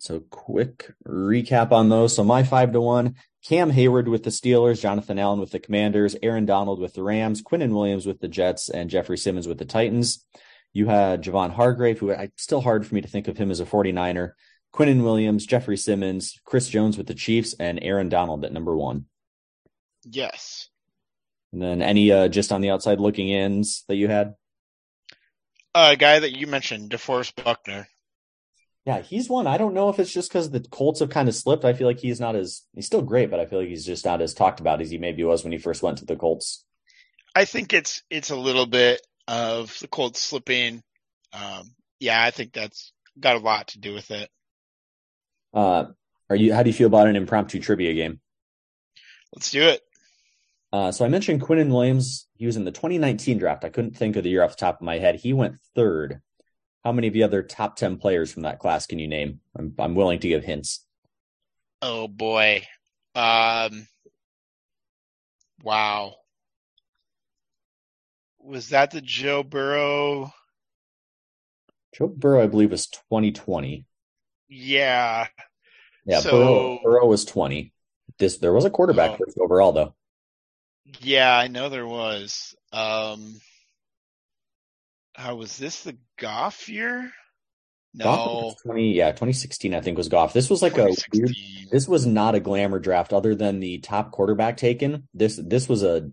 [0.00, 2.16] So quick recap on those.
[2.16, 6.16] So my five to one, Cam Heyward with the Steelers, Jonathan Allen with the Commanders,
[6.22, 9.64] Aaron Donald with the Rams, Quinnen Williams with the Jets, and Jeffery Simmons with the
[9.64, 10.24] Titans.
[10.72, 13.60] You had Javon Hargrave, who I still hard for me to think of him as
[13.60, 14.32] a 49er.
[14.72, 19.06] Quinnen Williams, Jeffery Simmons, Chris Jones with the Chiefs, and Aaron Donald at number one.
[20.04, 20.68] Yes.
[21.52, 24.34] And then any uh, just on the outside looking ins that you had?
[25.74, 27.88] A uh, guy that you mentioned, DeForest Buckner.
[28.86, 29.46] Yeah, he's one.
[29.46, 31.64] I don't know if it's just because the Colts have kind of slipped.
[31.64, 34.04] I feel like he's not as he's still great, but I feel like he's just
[34.04, 36.64] not as talked about as he maybe was when he first went to the Colts.
[37.34, 40.82] I think it's it's a little bit of the Colts slipping.
[41.32, 44.30] Um, yeah, I think that's got a lot to do with it.
[45.52, 45.86] Uh,
[46.30, 46.54] are you?
[46.54, 48.20] How do you feel about an impromptu trivia game?
[49.34, 49.82] Let's do it.
[50.72, 52.28] Uh, so I mentioned Quinnen Williams.
[52.36, 53.64] He was in the 2019 draft.
[53.64, 55.16] I couldn't think of the year off the top of my head.
[55.16, 56.20] He went third.
[56.84, 59.40] How many of the other top 10 players from that class can you name?
[59.56, 60.84] I'm, I'm willing to give hints.
[61.82, 62.66] Oh boy.
[63.14, 63.86] Um,
[65.62, 66.14] wow.
[68.38, 70.32] Was that the Joe Burrow?
[71.94, 73.84] Joe Burrow, I believe, was 2020.
[74.48, 75.26] Yeah.
[76.06, 77.72] Yeah, so, Burrow, Burrow was 20.
[78.18, 79.94] This there was a quarterback oh, first overall though.
[81.00, 82.54] Yeah, I know there was.
[82.72, 83.40] Um
[85.20, 87.12] how was this the Goff year?
[87.92, 88.94] No, Goff twenty.
[88.94, 89.74] Yeah, twenty sixteen.
[89.74, 90.32] I think was Goff.
[90.32, 91.34] This was like a weird.
[91.70, 95.08] This was not a glamour draft, other than the top quarterback taken.
[95.12, 96.10] This this was a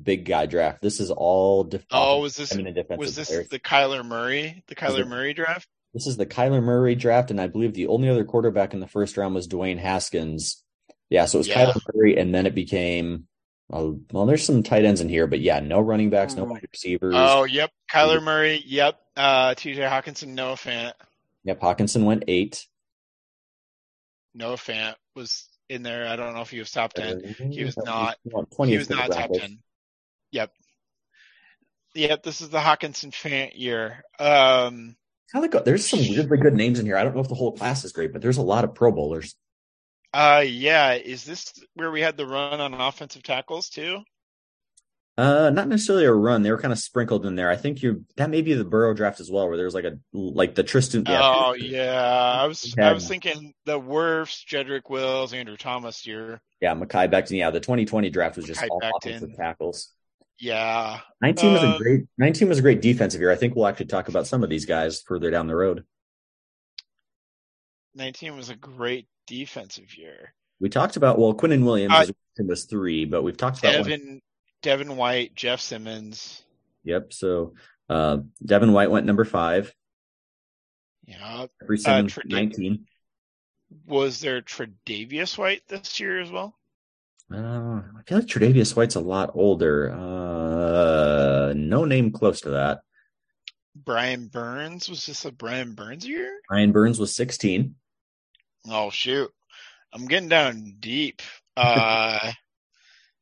[0.00, 0.82] big guy draft.
[0.82, 1.64] This is all.
[1.64, 2.54] Def- oh, was this
[2.96, 3.48] was this players.
[3.48, 5.68] the Kyler Murray the Kyler Murray draft?
[5.94, 8.88] This is the Kyler Murray draft, and I believe the only other quarterback in the
[8.88, 10.62] first round was Dwayne Haskins.
[11.08, 11.66] Yeah, so it was yeah.
[11.66, 13.28] Kyler Murray, and then it became
[13.72, 16.50] Oh, well, there's some tight ends in here, but yeah, no running backs, no mm.
[16.50, 17.14] wide receivers.
[17.16, 17.70] Oh, yep.
[17.90, 18.62] Kyler Murray.
[18.66, 19.00] Yep.
[19.16, 20.92] Uh, TJ Hockenson, Noah Fant.
[21.44, 21.60] Yep.
[21.60, 22.66] Hockenson went eight.
[24.34, 26.06] Noah Fant was in there.
[26.06, 27.50] I don't know if he was top 10.
[27.50, 28.16] He was not.
[28.64, 29.58] He was not top 10.
[30.32, 30.52] Yep.
[31.94, 32.22] Yep.
[32.22, 34.04] This is the Hockenson Fant year.
[34.18, 34.96] Um,
[35.32, 36.96] kind of there's some weirdly good names in here.
[36.96, 38.92] I don't know if the whole class is great, but there's a lot of Pro
[38.92, 39.34] Bowlers.
[40.14, 40.92] Uh, yeah.
[40.92, 44.04] Is this where we had the run on offensive tackles too?
[45.16, 46.42] Uh, not necessarily a run.
[46.42, 47.50] They were kind of sprinkled in there.
[47.50, 49.98] I think you that may be the Burrow draft as well, where there's like a
[50.12, 51.04] like the Tristan.
[51.06, 56.40] Yeah, oh yeah, I was I was thinking the Wirfs, Jedrick Wills, Andrew Thomas here.
[56.60, 57.38] Yeah, Mekhi Becton.
[57.38, 58.90] Yeah, the 2020 draft was just all Becton.
[58.96, 59.90] offensive tackles.
[60.40, 63.30] Yeah, 19 was a uh, great 19 was a great defensive year.
[63.30, 65.84] I think we'll actually talk about some of these guys further down the road.
[67.94, 70.34] 19 was a great defensive year.
[70.60, 72.06] We talked about well, Quinnen Williams uh,
[72.44, 74.20] was three, but we've talked about Devin.
[74.62, 76.42] Devin White, Jeff Simmons.
[76.84, 77.12] Yep.
[77.12, 77.54] So
[77.88, 79.74] uh, Devin White went number five.
[81.06, 81.46] Yeah.
[81.76, 82.86] Simmons uh, nineteen.
[83.86, 86.56] Was there Tre'Davious White this year as well?
[87.32, 89.90] Uh, I feel like Tre'Davious White's a lot older.
[89.90, 92.82] Uh, no name close to that.
[93.74, 96.40] Brian Burns was this a Brian Burns year?
[96.48, 97.74] Brian Burns was sixteen.
[98.68, 99.30] Oh shoot.
[99.92, 101.22] I'm getting down deep.
[101.56, 102.32] Uh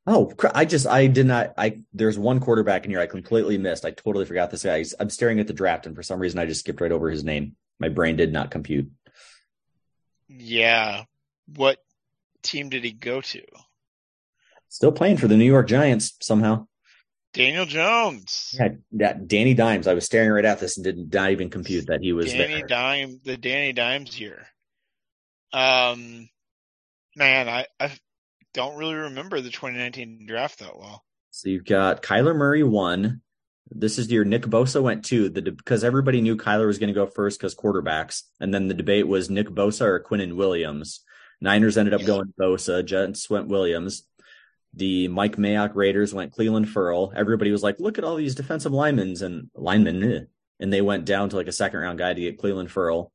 [0.04, 3.84] Oh, I just I did not I there's one quarterback in here I completely missed.
[3.84, 4.84] I totally forgot this guy.
[4.98, 7.22] I'm staring at the draft and for some reason I just skipped right over his
[7.22, 7.54] name.
[7.78, 8.90] My brain did not compute.
[10.28, 11.04] Yeah.
[11.54, 11.78] What
[12.42, 13.42] team did he go to?
[14.68, 16.66] Still playing for the New York Giants somehow.
[17.32, 18.54] Daniel Jones.
[18.58, 19.86] Yeah, that Danny Dimes.
[19.86, 22.30] I was staring right at this and did not not even compute that he was
[22.32, 22.66] Danny there.
[22.66, 24.46] Dime, the Danny Dimes year.
[25.52, 26.28] Um,
[27.16, 27.92] man, I, I
[28.54, 31.04] don't really remember the 2019 draft that well.
[31.30, 33.22] So you've got Kyler Murray one.
[33.70, 35.30] This is your Nick Bosa went two.
[35.30, 38.74] The because everybody knew Kyler was going to go first because quarterbacks, and then the
[38.74, 41.00] debate was Nick Bosa or Quinnen Williams.
[41.40, 42.06] Niners ended up Yeah.
[42.08, 42.84] going Bosa.
[42.84, 44.06] Jets went Williams.
[44.74, 47.12] The Mike Mayock Raiders went Clelin Ferrell.
[47.16, 50.20] Everybody was like, "Look at all these defensive linemen and linemen," eh.
[50.60, 53.11] and they went down to like a second round guy to get Clelin Ferrell.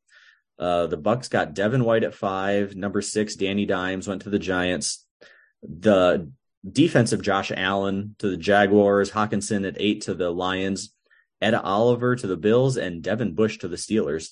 [0.59, 2.75] Uh, the Bucks got Devin White at five.
[2.75, 5.05] Number six, Danny Dimes went to the Giants.
[5.61, 6.31] The
[6.69, 10.93] defensive Josh Allen to the Jaguars, Hockenson at eight to the Lions,
[11.41, 14.31] Ed Oliver to the Bills, and Devin Bush to the Steelers.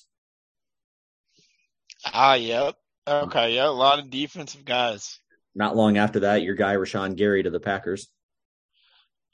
[2.04, 2.74] Ah, yep.
[3.08, 5.20] Okay, yeah, a lot of defensive guys.
[5.54, 8.08] Not long after that, your guy Rashan Gary to the Packers.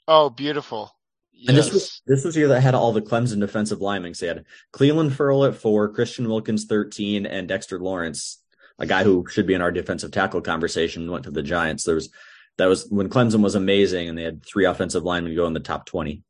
[0.07, 0.91] Oh, beautiful.
[1.47, 1.65] And Yes.
[1.65, 4.13] this was this was the year that had all the Clemson defensive linemen.
[4.13, 8.41] So you had Clelin Ferrell at four, Christian Wilkins thirteen, and Dexter Lawrence,
[8.79, 11.83] a guy who should be in our defensive tackle conversation, went to the Giants.
[11.83, 12.09] There was
[12.57, 15.59] that was when Clemson was amazing, and they had three offensive linemen go in the
[15.59, 16.23] top twenty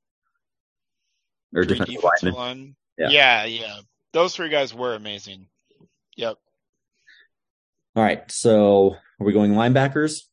[1.56, 2.36] or Three defensive defensive linemen.
[2.36, 2.76] line.
[2.98, 3.10] Yeah.
[3.10, 3.76] yeah, yeah.
[4.14, 5.48] Those three guys were amazing.
[6.18, 6.38] Yep.
[7.96, 10.24] All right, so are we going linebackers?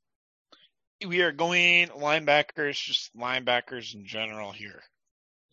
[1.07, 4.83] We are going linebackers, just linebackers in general here.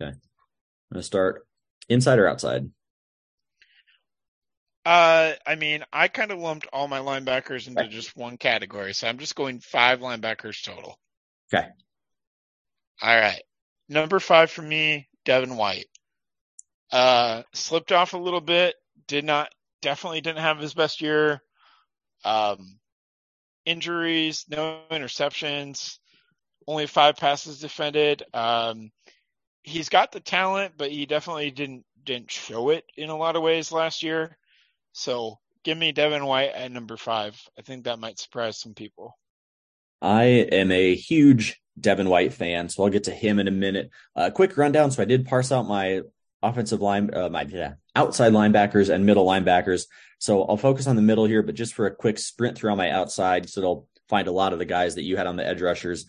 [0.01, 0.12] Okay.
[0.12, 1.47] I'm gonna start
[1.89, 2.69] inside or outside.
[4.86, 9.07] Uh, I mean, I kind of lumped all my linebackers into just one category, so
[9.07, 10.97] I'm just going five linebackers total.
[11.53, 11.67] Okay.
[13.01, 13.41] All right.
[13.89, 15.88] Number five for me, Devin White.
[16.89, 18.75] Uh, slipped off a little bit.
[19.07, 19.49] Did not,
[19.81, 21.41] definitely didn't have his best year.
[22.23, 22.79] Um,
[23.67, 25.97] injuries, no interceptions,
[26.67, 28.23] only five passes defended.
[28.34, 28.91] Um,
[29.63, 33.43] he's got the talent, but he definitely didn't didn't show it in a lot of
[33.43, 34.38] ways last year.
[34.93, 37.39] So give me Devin White at number five.
[37.60, 39.17] I think that might surprise some people.
[40.01, 43.89] I am a huge Devin White fan, so I'll get to him in a minute.
[44.15, 44.91] Uh, quick rundown.
[44.91, 46.01] So I did parse out my
[46.41, 49.86] offensive line, uh, my yeah, outside linebackers and middle linebackers.
[50.19, 52.78] So I'll focus on the middle here, but just for a quick sprint through on
[52.78, 55.45] my outside, so it'll find a lot of the guys that you had on the
[55.45, 56.06] edge rushers.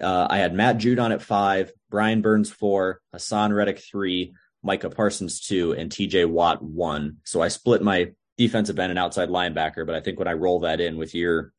[0.00, 5.40] Uh, I had Matt Judon at five, Brian Burns four, Haason Reddick three, Micah Parsons
[5.40, 7.18] two, and TJ Watt one.
[7.24, 10.60] So I split my defensive end and outside linebacker, but I think when I roll
[10.60, 11.52] that in with your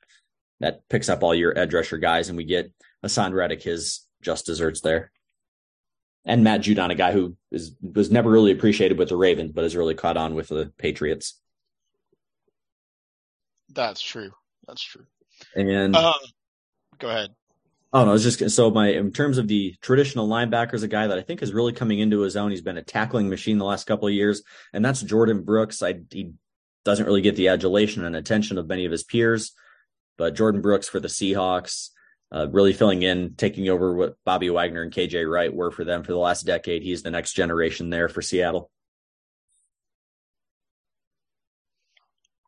[0.60, 2.72] that picks up all your edge rusher guys, and we get
[3.04, 5.12] Haason Reddick his just desserts there.
[6.24, 9.64] And Matt Judon, a guy who is was never really appreciated with the Ravens, but
[9.64, 11.40] has really caught on with the Patriots.
[13.74, 14.32] That's true.
[14.68, 15.06] That's true.
[15.56, 16.14] And Um,
[17.00, 17.30] go ahead.
[17.94, 21.08] oh no, I was just so my in terms of the traditional linebackers, a guy
[21.08, 22.52] that I think is really coming into his own.
[22.52, 25.82] He's been a tackling machine the last couple of years, and that's Jordyn Brooks.
[25.82, 26.34] I he
[26.86, 29.54] doesn't really get the adulation and attention of many of his peers,
[30.18, 31.90] but Jordyn Brooks for the Seahawks,
[32.32, 36.04] uh, really filling in, taking over what Bobby Wagner and KJ Wright were for them
[36.04, 36.82] for the last decade.
[36.82, 38.72] He's the next generation there for Seattle.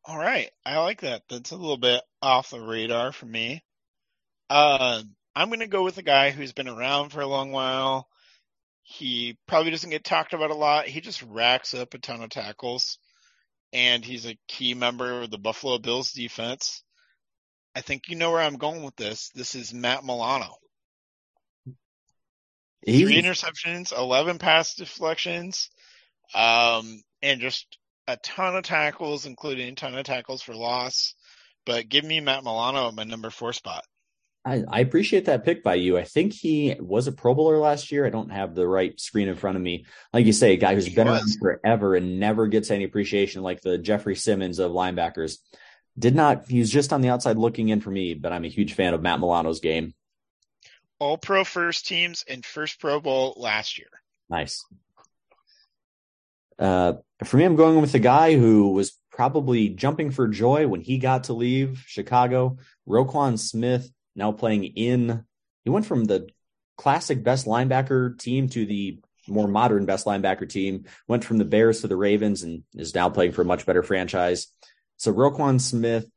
[0.05, 0.49] All right.
[0.65, 1.23] I like that.
[1.29, 3.63] That's a little bit off the radar for me.
[4.49, 5.01] Uh,
[5.35, 8.07] I'm going to go with a guy who's been around for a long while.
[8.83, 10.87] He probably doesn't get talked about a lot.
[10.87, 12.99] He just racks up a ton of tackles,
[13.71, 16.83] and he's a key member of the Buffalo Bills defense.
[17.75, 19.29] I think you know where I'm going with this.
[19.33, 20.55] This is Matt Milano.
[22.85, 25.69] Three interceptions, 11 pass deflections,
[26.35, 31.15] um, and just a ton of tackles, including a ton of tackles for loss.
[31.65, 33.85] But give me Matt Milano at my number four spot.
[34.45, 35.97] I, I appreciate that pick by you.
[35.97, 38.05] I think he was a Pro Bowler last year.
[38.05, 39.85] I don't have the right screen in front of me.
[40.11, 41.21] Like you say, a guy who's He been was.
[41.21, 45.37] around forever and never gets any appreciation, like the Jeffery Simmons of linebackers.
[45.97, 46.49] Did not.
[46.49, 48.93] He was just on the outside looking in for me, but I'm a huge fan
[48.93, 49.93] of Matt Milano's game.
[50.99, 53.89] All pro first teams and first Pro Bowl last year.
[54.29, 54.65] Nice.
[56.57, 60.81] Uh, for me, I'm going with the guy who was probably jumping for joy when
[60.81, 62.57] he got to leave Chicago.
[62.87, 65.25] Roquan Smith, now playing in.
[65.63, 66.29] He went from the
[66.77, 70.85] classic best linebacker team to the more modern best linebacker team.
[71.07, 73.83] Went from the Bears to the Ravens and is now playing for a much better
[73.83, 74.47] franchise.
[75.03, 76.09] So Roquan Smith,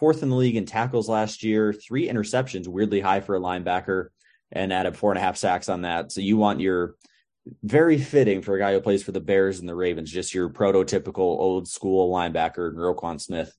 [0.00, 4.08] fourth in the league in tackles last year, three interceptions, weirdly high for a linebacker,
[4.50, 6.10] and added four and a half sacks on that.
[6.10, 6.96] So you want your
[7.62, 10.50] very fitting for a guy who plays for the Bears and the Ravens, just your
[10.50, 13.54] prototypical old school linebacker, Roquan Smith.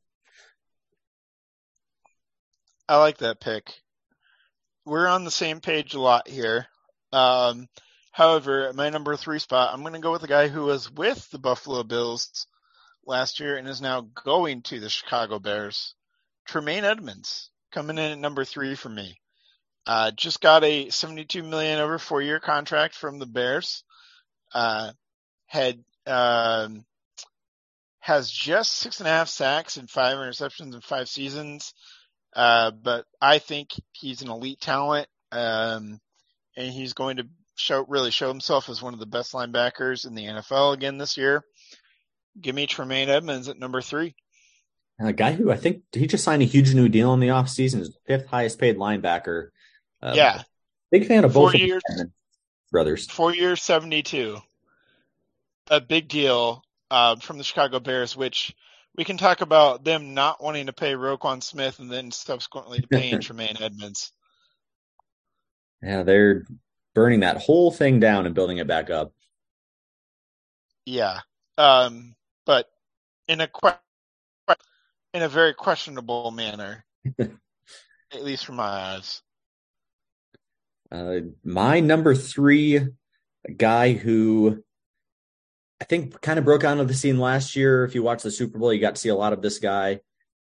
[2.90, 3.74] I like that pick.
[4.86, 6.68] We're on the same page a lot here.
[7.14, 7.70] Um,
[8.12, 10.92] however, at my number three spot, I'm going to go with a guy who was
[10.92, 12.48] with the Buffalo Bills
[13.08, 15.96] last year and is now going to the Chicago Bears.
[16.46, 19.20] Tremaine Edmunds coming in at number three for me.
[19.86, 23.84] Uh, just got a 72 million over four year contract from the Bears.
[24.54, 24.92] Uh,
[25.46, 26.86] had, um,
[28.00, 31.74] has just six and a half sacks and five interceptions in five seasons.
[32.34, 35.08] Uh, but I think he's an elite talent.
[35.32, 36.00] Um,
[36.56, 40.16] and he's going to show, really show himself as one of the best linebackers in
[40.16, 41.44] the NFL again this year.
[42.40, 44.16] Give me Tremaine Edmunds at number three.
[45.00, 47.82] A guy who I think he just signed a huge new deal in the offseason
[47.82, 49.50] is the fifth highest paid linebacker.
[50.02, 50.42] Um, yeah.
[50.92, 51.84] Big fan of both four years,
[52.72, 53.08] brothers.
[53.08, 54.38] Four years, 72.
[55.70, 58.56] A big deal uh, from the Chicago Bears, which
[58.96, 63.20] we can talk about them not wanting to pay Roquan Smith and then subsequently paying
[63.22, 64.12] Tremaine Edmunds.
[65.84, 66.46] Yeah, they're
[66.96, 69.14] burning that whole thing down and building it back up.
[70.86, 71.20] Yeah.
[71.58, 72.16] Um,
[72.48, 72.68] but
[73.28, 74.56] in a que-
[75.14, 76.84] in a very questionable manner,
[77.20, 79.22] at least from my eyes.
[80.92, 82.88] Uh, my number three
[83.58, 84.64] guy who
[85.82, 87.84] I think kind of broke onto the scene last year.
[87.84, 90.00] If you watch the Super Bowl, you got to see a lot of this guy.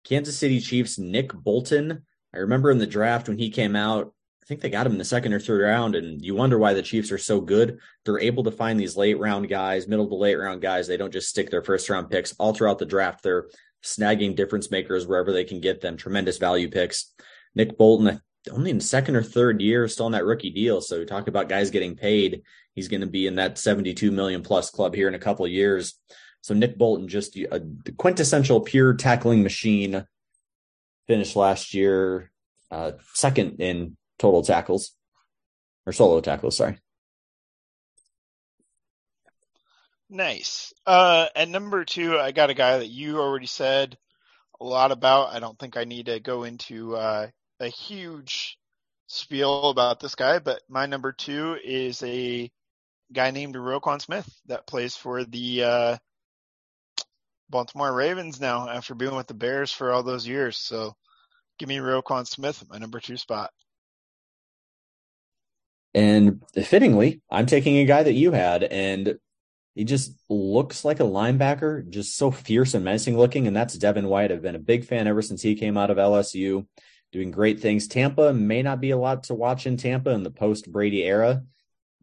[0.04, 2.06] Kansas City Chiefs Nick Bolton.
[2.34, 4.14] I remember in the draft when he came out,
[4.46, 6.74] I think they got him in the second or third round, and you wonder why
[6.74, 7.80] the Chiefs are so good.
[8.04, 10.88] They're able to find these late round guys, middle to late round guys.
[10.88, 13.24] They don't just stick their first round picks all throughout the draft.
[13.24, 13.48] They're
[13.84, 15.98] snagging difference makers wherever they can get them.
[15.98, 17.12] Tremendous value picks.
[17.56, 18.22] Nick Bolton,
[18.52, 20.80] only in second or third year, still on that rookie deal.
[20.80, 22.44] So we talk about guys getting paid.
[22.76, 25.52] He's going to be in that 72 million plus club here in a couple of
[25.52, 26.00] years.
[26.42, 27.64] So Nick Bolton, just a
[27.98, 30.06] quintessential pure tackling machine,
[31.08, 32.32] finished last year
[32.70, 34.92] uh, second in total tackles
[35.86, 36.58] or solo tackles.
[36.58, 36.78] Sorry.
[40.10, 40.74] Nice.
[40.86, 43.98] Uh, number two, I got a guy that you already said
[44.60, 45.34] a lot about.
[45.34, 47.28] I don't think I need to go into uh,
[47.60, 48.58] a huge
[49.08, 52.52] spiel about this guy, but my number two is a
[53.12, 55.98] guy named Roquan Smith that plays for the uh,
[57.50, 60.58] Baltimore Ravens now after being with the Bears for all those years.
[60.58, 60.96] So
[61.60, 63.52] give me Roquan Smith my number two spot.
[65.96, 69.16] And fittingly, I'm taking a guy that you had, and
[69.76, 73.48] he just looks like a linebacker, just so fierce and menacing looking.
[73.48, 74.30] And that's Devin White.
[74.30, 76.68] I've been a big fan ever since he came out of LSU
[77.14, 77.88] doing great things.
[77.88, 81.44] Tampa may not be a lot to watch in Tampa in the post Brady era.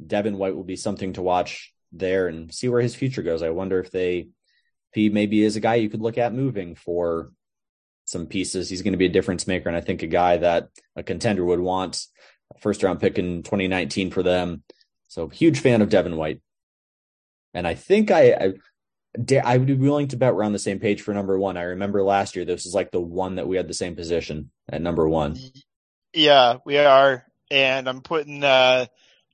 [0.05, 3.43] Devin White will be something to watch there and see where his future goes.
[3.43, 6.77] I wonder if they, if he maybe is a guy you could look at moving
[6.77, 7.31] for
[8.07, 8.71] some pieces.
[8.71, 9.69] He's going to be a difference maker.
[9.69, 12.07] And I think a guy that a contender would want
[12.61, 14.63] first round pick in 2019 for them.
[15.09, 16.41] So huge fan of Devin White.
[17.55, 18.53] And I think I, I
[19.45, 21.57] I would be willing to bet we're on the same page for number one.
[21.57, 24.51] I remember last year this was like the one that we had the same position
[24.71, 25.37] at number one.
[26.15, 28.87] Yeah, we are, and I'm putting uh,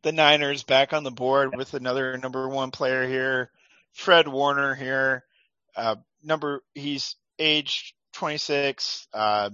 [0.02, 3.50] the Niners back on the board with another number one player here,
[3.92, 5.24] Fred Warner here.
[5.76, 9.50] Uh, number he's age 26, uh,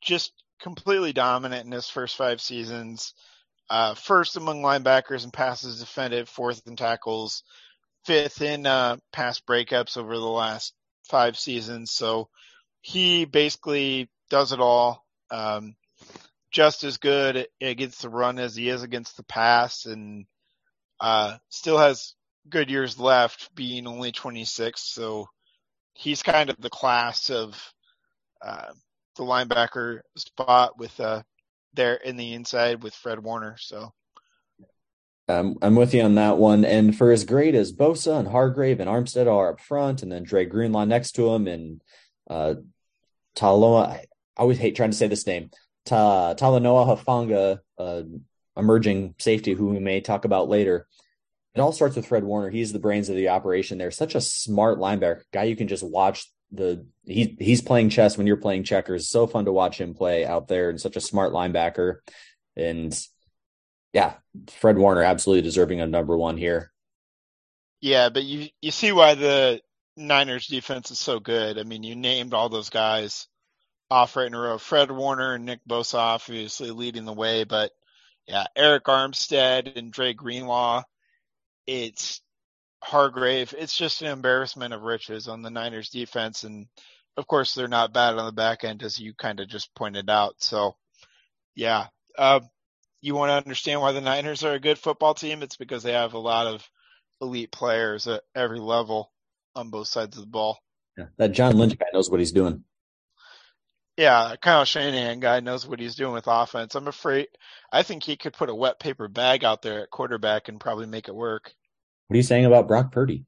[0.00, 3.14] just completely dominant in his first five seasons.
[3.68, 7.44] Uh, first among linebackers and passes defended, fourth in tackles,
[8.04, 10.74] fifth in uh, pass breakups over the last
[11.08, 11.92] five seasons.
[11.92, 12.28] So
[12.80, 15.04] he basically does it all.
[15.30, 15.76] Um,
[16.50, 20.26] just as good against the run as he is against the pass, and
[21.00, 22.14] uh, still has
[22.48, 24.82] good years left, being only 26.
[24.82, 25.28] So
[25.94, 27.72] he's kind of the class of
[28.44, 28.72] uh,
[29.20, 31.22] the linebacker spot with uh,
[31.74, 33.56] there in the inside with Fred Warner.
[33.58, 33.92] So
[35.28, 36.64] um, I'm with you on that one.
[36.64, 40.22] And for as great as Bosa and Hargrave and Armstead are up front, and then
[40.22, 41.82] Dre Greenlaw next to him, and
[42.28, 42.54] uh,
[43.36, 44.06] Talanoa, I
[44.38, 45.50] always hate trying to say this name,
[45.84, 48.02] Ta- Talanoa Hufanga, uh,
[48.56, 50.88] emerging safety who we may talk about later.
[51.54, 52.48] It all starts with Fred Warner.
[52.48, 53.76] He's the brains of the operation.
[53.76, 58.18] They're such a smart linebacker, guy you can just watch the he he's playing chess
[58.18, 59.08] when you're playing checkers.
[59.08, 61.98] So fun to watch him play out there, and such a smart linebacker.
[62.56, 62.98] And
[63.92, 64.14] yeah,
[64.48, 66.72] Fred Warner absolutely deserving of number one here.
[67.80, 69.60] Yeah, but you you see why the
[69.96, 71.58] Niners defense is so good.
[71.58, 73.26] I mean, you named all those guys
[73.90, 74.58] off right in a row.
[74.58, 77.72] Fred Warner and Nick Bosa obviously leading the way, but
[78.26, 80.82] yeah, Arik Armstead and Dre Greenlaw.
[81.66, 82.20] It's
[82.82, 83.54] Hargrave.
[83.56, 86.66] It's just an embarrassment of riches on the Niners defense, and
[87.16, 90.08] of course they're not bad on the back end as you kind of just pointed
[90.08, 90.34] out.
[90.38, 90.76] So,
[91.54, 92.40] yeah, uh,
[93.00, 95.92] you want to understand why the Niners are a good football team, it's because they
[95.92, 96.68] have a lot of
[97.20, 99.12] elite players at every level
[99.54, 100.58] on both sides of the ball.
[100.96, 102.64] Yeah, that John Lynch guy knows what he's doing.
[103.96, 106.74] Yeah, Kyle Shanahan guy knows what he's doing with offense.
[106.74, 107.28] I'm afraid
[107.70, 110.86] I think he could put a wet paper bag out there at quarterback and probably
[110.86, 111.52] make it work.
[112.10, 113.24] What are you saying about Brock Purdy?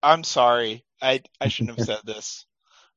[0.00, 0.84] I'm sorry.
[1.00, 2.46] I I shouldn't have said this.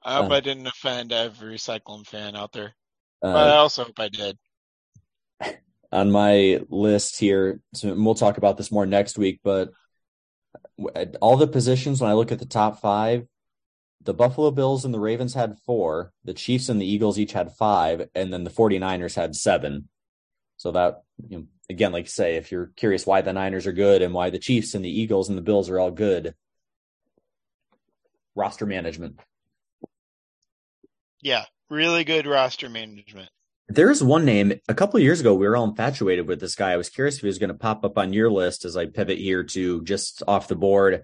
[0.03, 2.76] I hope uh, I didn't offend every Cyclone fan out there.
[3.23, 4.38] Uh, but I also hope I did.
[5.91, 9.71] On my list here, so we'll talk about this more next week, but
[11.19, 13.26] all the positions when I look at the top five,
[14.03, 17.51] the Buffalo Bills and the Ravens had four, the Chiefs and the Eagles each had
[17.51, 19.89] five, and then the 49ers had seven.
[20.58, 23.74] So that, you know, again, like you say, if you're curious why the Niners are
[23.74, 26.36] good and why the Chiefs and the Eagles and the Bills are all good,
[28.36, 29.20] roster management.
[31.22, 33.30] Yeah, really good roster management.
[33.68, 34.53] There's one name.
[34.68, 36.72] A couple of years ago, we were all infatuated with this guy.
[36.72, 38.86] I was curious if he was going to pop up on your list as I
[38.86, 41.03] pivot here to just off the board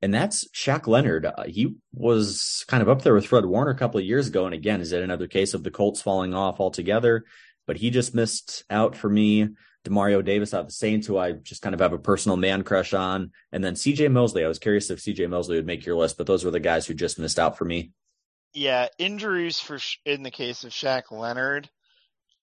[0.00, 1.26] and that's Shaq Leonard.
[1.26, 4.46] Uh, he was kind of up there with Fred Warner a couple of years ago.
[4.46, 7.24] And again, is it another case of the Colts falling off altogether?
[7.68, 9.50] But he just missed out for me.
[9.84, 12.64] Demario Davis out of the Saints, who I just kind of have a personal man
[12.64, 13.30] crush on.
[13.52, 14.44] And then CJ Mosley.
[14.44, 16.84] I was curious if CJ Mosley would make your list, but those were the guys
[16.84, 17.92] who just missed out for me.
[18.52, 21.70] Yeah, injuries for in the case of Shaq Leonard.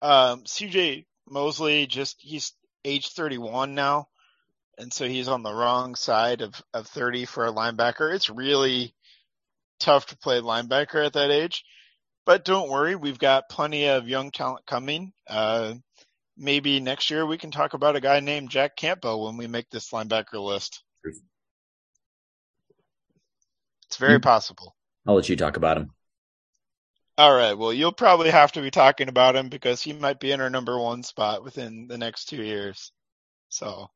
[0.01, 2.53] Um, CJ Mosley just he's
[2.85, 4.07] age 31 now
[4.77, 8.13] and so he's on the wrong side of, of 30 for a linebacker.
[8.13, 8.93] It's really
[9.79, 11.63] tough to play linebacker at that age.
[12.25, 15.13] But don't worry, we've got plenty of young talent coming.
[15.27, 15.75] Uh,
[16.35, 19.69] maybe next year we can talk about a guy named Jack Campbell when we make
[19.69, 20.83] this linebacker list.
[23.87, 24.75] It's very possible.
[25.05, 25.91] I'll let you talk about him.
[27.17, 27.53] All right.
[27.53, 30.49] Well, you'll probably have to be talking about him because he might be in our
[30.49, 32.91] number one spot within the next two years.
[33.49, 33.89] So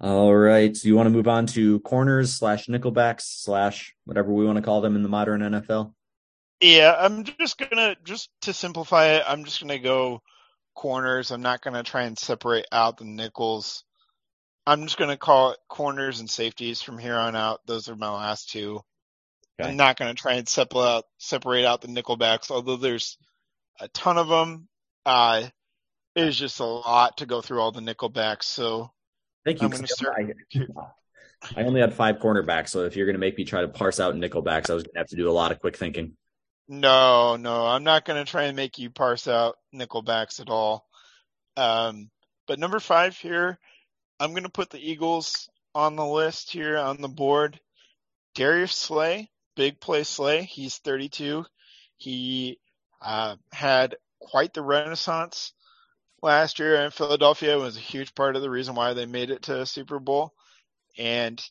[0.00, 0.76] all right.
[0.76, 4.62] So you want to move on to corners slash nickelbacks slash whatever we want to
[4.62, 5.94] call them in the modern NFL?
[6.60, 10.22] Yeah, I'm just gonna just to simplify it, I'm just gonna go
[10.74, 11.30] corners.
[11.30, 13.84] I'm not gonna try and separate out the nickels.
[14.66, 17.60] I'm just gonna call it corners and safeties from here on out.
[17.66, 18.80] Those are my last two.
[19.60, 19.70] Okay.
[19.70, 23.18] I'm not gonna try and separate out separate out the nickelbacks, although there's
[23.80, 24.68] a ton of them.
[25.04, 25.48] Uh,
[26.14, 28.44] it just a lot to go through all the nickelbacks.
[28.44, 28.90] So
[29.44, 29.70] Thank you.
[29.86, 30.16] Start...
[30.18, 33.68] I, I only had five cornerbacks, so if you're going to make me try to
[33.68, 36.16] parse out nickelbacks, I was going to have to do a lot of quick thinking.
[36.68, 40.86] No, no, I'm not going to try and make you parse out nickelbacks at all.
[41.56, 42.10] Um,
[42.46, 43.58] but number five here,
[44.18, 47.60] I'm going to put the Eagles on the list here on the board.
[48.34, 50.42] Darius Slay, big play Slay.
[50.42, 51.44] He's 32.
[51.98, 52.58] He
[53.02, 55.52] uh, had quite the renaissance
[56.22, 59.30] last year in Philadelphia It was a huge part of the reason why they made
[59.30, 60.32] it to Super Bowl.
[60.96, 61.42] And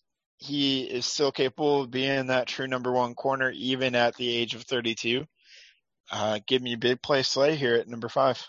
[0.43, 4.55] he is still capable of being that true number one corner even at the age
[4.55, 5.25] of 32.
[6.11, 8.45] Uh, give me a big play Slay here at number five.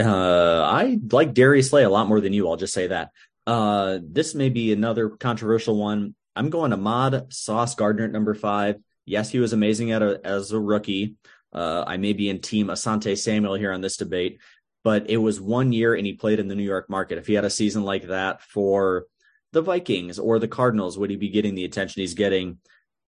[0.00, 2.48] Uh, I like Darius Slay a lot more than you.
[2.48, 3.10] I'll just say that.
[3.46, 6.14] Uh, this may be another controversial one.
[6.34, 8.76] I'm going Ahmad Sauce Gardner at number five.
[9.04, 11.16] Yes, he was amazing at a, as a rookie.
[11.52, 14.38] Uh, I may be in team Asante Samuel here on this debate,
[14.84, 17.18] but it was one year and he played in the New York market.
[17.18, 19.06] If he had a season like that for
[19.52, 22.58] the Vikings or the Cardinals, would he be getting the attention he's getting?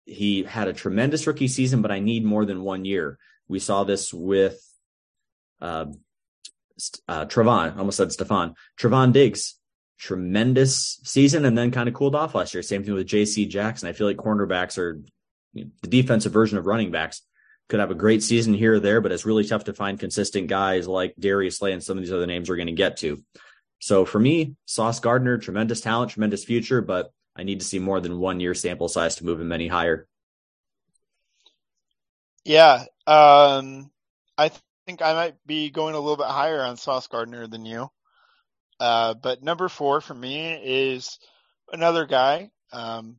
[0.05, 3.19] He had a tremendous rookie season, but I need more than one year.
[3.49, 4.61] We saw this with
[5.61, 5.87] uh,
[7.09, 9.57] uh, Trevon, almost said Stefon, Trevon Diggs,
[10.03, 12.63] tremendous season and then kind of cooled off last year.
[12.63, 13.47] Same thing with J.C.
[13.47, 13.89] Jackson.
[13.89, 15.01] I feel like cornerbacks are
[15.53, 17.23] you know, the defensive version of running backs
[17.69, 20.49] could have a great season here or there, but it's really tough to find consistent
[20.49, 23.23] guys like Darius Slay and some of these other names we're going to get to.
[23.83, 28.01] So for me, Sauce Gardner, tremendous talent, tremendous future, but I need to see more
[28.01, 30.07] than one year sample size to move him any higher.
[32.45, 33.91] Yeah, um,
[34.39, 37.67] I th- think I might be going a little bit higher on Sauce Gardner than
[37.67, 37.91] you.
[38.79, 41.19] Uh, but number four for me is
[41.73, 43.19] another guy um,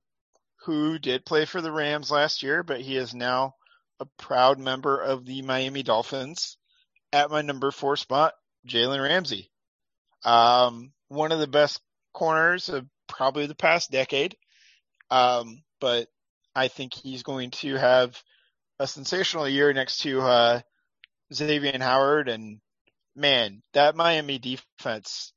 [0.62, 3.56] who did play for the Rams last year, but he is now
[4.00, 6.56] a proud member of the Miami Dolphins.
[7.12, 8.34] At my number four spot,
[8.66, 9.50] Jalen Ramsey.
[10.26, 11.82] Um, one of the best
[12.14, 14.36] corners of probably the past decade.
[15.10, 16.08] Um, but
[16.56, 18.22] I think he's going to have
[18.80, 20.62] a sensational year next to uh,
[21.34, 22.30] Xavier Howard.
[22.30, 22.60] And
[23.16, 25.34] man, that Miami defense.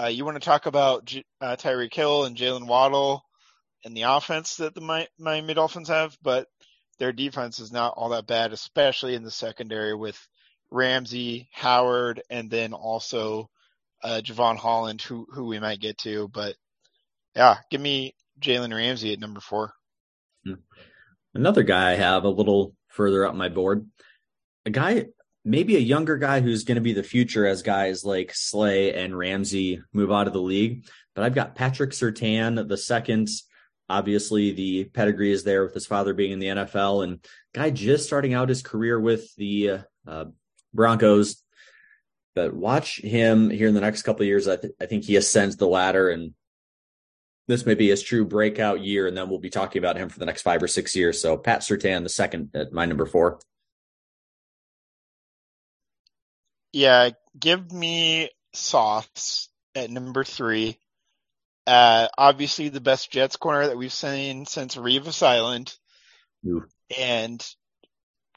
[0.00, 3.24] Uh, you want to talk about J- uh, and Jalen Waddle
[3.84, 6.46] and the offense that the Miami Dolphins have, but
[6.98, 10.18] their defense is not all that bad, especially in the secondary with
[10.70, 13.48] Ramsey, Howard, and then also
[14.02, 16.28] uh, Jevon Holland, who who we might get to.
[16.28, 16.56] But
[17.34, 19.72] yeah, give me Jalen Ramsey at number four.
[21.34, 23.86] Another guy I have a little further up my board,
[24.64, 25.06] a guy
[25.44, 29.16] maybe a younger guy who's going to be the future as guys like Slay and
[29.16, 30.84] Ramsey move out of the league.
[31.14, 33.28] But I've got Patrick Surtain the second.
[33.88, 37.24] Obviously, the pedigree is there with his father being in the NFL, and
[37.54, 40.26] guy just starting out his career with the uh,
[40.74, 41.42] Broncos.
[42.38, 44.46] But watch him here in the next couple of years.
[44.46, 46.34] I, th- I think he ascends the ladder, and
[47.48, 49.08] this may be his true breakout year.
[49.08, 51.20] And then we'll be talking about him for the next five or six years.
[51.20, 53.40] So Pat Surtain, the second at my number four.
[56.72, 60.78] Yeah, give me Sauce at number three.
[61.66, 65.76] Uh, obviously the best Jets corner that we've seen since Revis Island.
[66.46, 66.66] Ooh.
[66.96, 67.44] And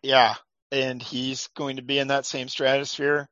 [0.01, 0.33] yeah,
[0.71, 3.29] and he's going to be in that same stratosphere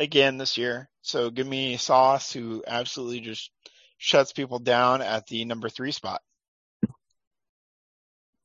[0.00, 0.88] again this year.
[1.02, 3.50] So give me Sauce who absolutely just
[3.98, 6.22] shuts people down at the number three spot.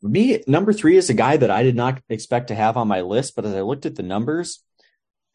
[0.02, 3.02] Me, number three is a guy that I did not expect to have on my
[3.02, 4.64] list, but as I looked at the numbers,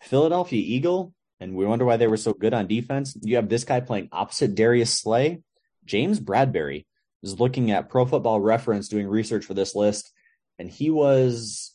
[0.03, 3.17] Philadelphia Eagle, and we wonder why they were so good on defense.
[3.21, 5.43] You have this guy playing opposite Darius Slay.
[5.85, 6.85] James Bradberry
[7.23, 10.13] is looking at Pro Football Reference doing research for this list,
[10.59, 11.75] and he was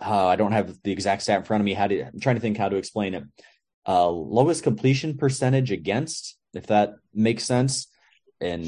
[0.00, 1.74] uh, I don't have the exact stat in front of me.
[1.74, 3.24] How to, I'm trying to think how to explain it.
[3.86, 7.88] Uh, lowest completion percentage against, if that makes sense,
[8.40, 8.66] and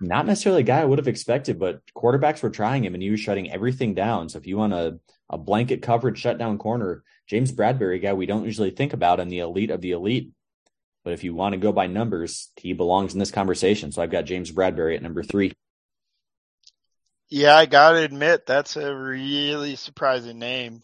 [0.00, 3.10] not necessarily a guy I would have expected, but quarterbacks were trying him and he
[3.10, 4.28] was shutting everything down.
[4.28, 4.98] So if you want a,
[5.28, 9.40] a blanket coverage shutdown corner, James Bradberry, guy we don't usually think about in the
[9.40, 10.30] elite of the elite.
[11.04, 13.92] But if you want to go by numbers, he belongs in this conversation.
[13.92, 15.52] So I've got James Bradberry at number three.
[17.28, 20.82] Yeah, I gotta admit that's a really surprising name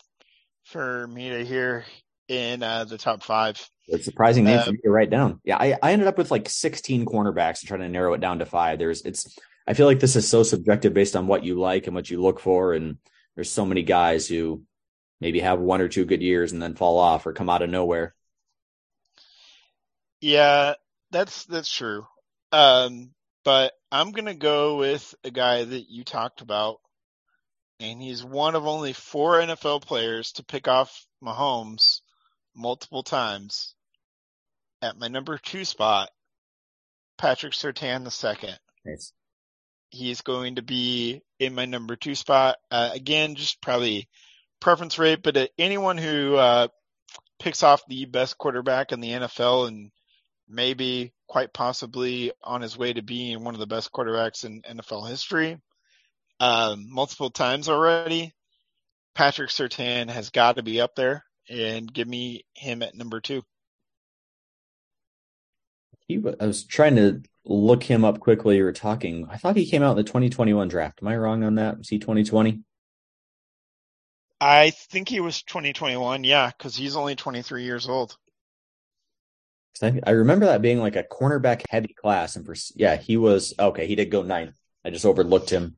[0.64, 1.84] for me to hear
[2.30, 3.68] in uh, the top five.
[3.88, 5.40] It's surprising name for me to write down.
[5.42, 8.38] Yeah, I, I ended up with like 16 cornerbacks and trying to narrow it down
[8.38, 8.78] to five.
[8.78, 11.94] There's it's I feel like this is so subjective based on what you like and
[11.94, 12.98] what you look for, and
[13.34, 14.62] there's so many guys who
[15.20, 17.68] maybe have one or two good years and then fall off or come out of
[17.68, 18.14] nowhere.
[20.20, 20.74] Yeah,
[21.10, 22.06] that's that's true.
[22.52, 23.10] Um,
[23.44, 26.78] but I'm gonna go with a guy that you talked about,
[27.80, 32.02] and he's one of only four NFL players to pick off Mahomes
[32.55, 33.74] multiple times.
[34.82, 36.11] At my number two spot,
[37.18, 38.59] Patrick Surtain the second.
[38.84, 39.12] Nice.
[39.90, 42.57] He's going to be in my number two spot.
[42.70, 44.09] Uh, again, just probably
[44.61, 46.68] preference rate, but uh, anyone who uh,
[47.38, 49.90] picks off the best quarterback in the NFL and
[50.48, 55.09] maybe quite possibly on his way to being one of the best quarterbacks in NFL
[55.09, 55.59] history
[56.40, 58.32] um, multiple times already.
[59.14, 63.42] Patrick Surtain has got to be up there and give me him at number two.
[66.07, 68.57] He, I was trying to look him up quickly.
[68.57, 69.28] You were talking.
[69.30, 71.01] I thought he came out in the 2021 draft.
[71.03, 71.78] Am I wrong on that?
[71.78, 72.61] Was he 2020?
[74.40, 76.24] I think he was 2021.
[76.24, 78.16] Yeah, because he's only 23 years old.
[79.82, 83.55] I, I remember that being like a cornerback heavy class, and for yeah, he was
[83.59, 83.86] okay.
[83.86, 84.55] He did go ninth.
[84.84, 85.76] I just overlooked him,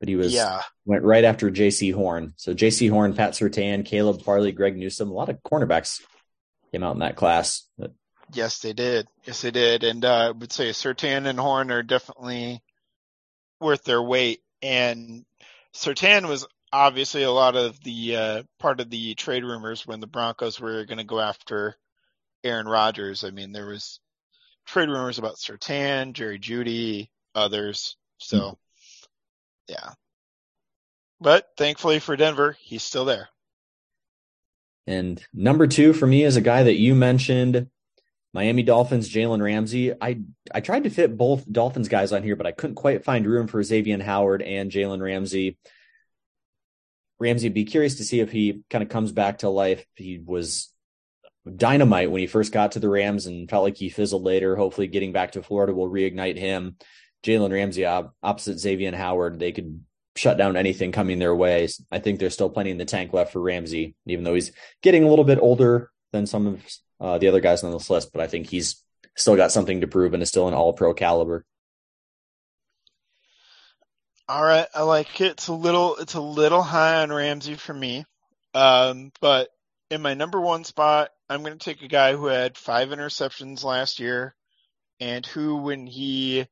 [0.00, 2.34] but he was yeah went right after Jaycee Horn.
[2.36, 6.00] So Jaycee Horn, Pat Surtain, Caleb Farley, Greg Newsome, a lot of cornerbacks
[6.72, 7.66] came out in that class.
[7.78, 7.92] But...
[8.32, 9.06] Yes, they did.
[9.24, 9.84] Yes, they did.
[9.84, 12.62] And uh, I would say Surtain and Horn are definitely
[13.60, 14.40] worth their weight.
[14.62, 15.24] And
[15.74, 20.06] Surtain was obviously a lot of the uh, part of the trade rumors when the
[20.06, 21.76] Broncos were going to go after
[22.42, 23.24] Aaron Rodgers.
[23.24, 24.00] I mean, there was
[24.66, 27.96] trade rumors about Surtain, Jerry Jeudy, others.
[28.18, 28.54] So, mm-hmm.
[29.68, 29.90] Yeah.
[31.20, 33.28] But thankfully for Denver, he's still there.
[34.86, 37.68] And number two for me is a guy that you mentioned,
[38.34, 39.92] Miami Dolphins, Jalen Ramsey.
[39.98, 40.20] I
[40.52, 43.46] I tried to fit both Dolphins guys on here, but I couldn't quite find room
[43.46, 45.56] for Xavier Howard and Jalen Ramsey.
[47.18, 49.86] Ramsey, be curious to see if he kind of comes back to life.
[49.94, 50.70] He was
[51.56, 54.56] dynamite when he first got to the Rams and felt like he fizzled later.
[54.56, 56.76] Hopefully, getting back to Florida will reignite him.
[57.24, 59.80] Jalen Ramsey opposite Xavier Howard, they could
[60.14, 61.68] shut down anything coming their way.
[61.90, 64.52] I think there's still plenty in the tank left for Ramsey, even though he's
[64.82, 66.62] getting a little bit older than some of
[67.00, 68.12] uh, the other guys on this list.
[68.12, 68.82] But I think he's
[69.16, 71.44] still got something to prove and is still an All Pro caliber.
[74.28, 75.32] All right, I like it.
[75.32, 78.04] It's a little, it's a little high on Ramsey for me,
[78.54, 79.48] um, but
[79.90, 83.64] in my number one spot, I'm going to take a guy who had five interceptions
[83.64, 84.34] last year
[84.98, 86.46] and who, when he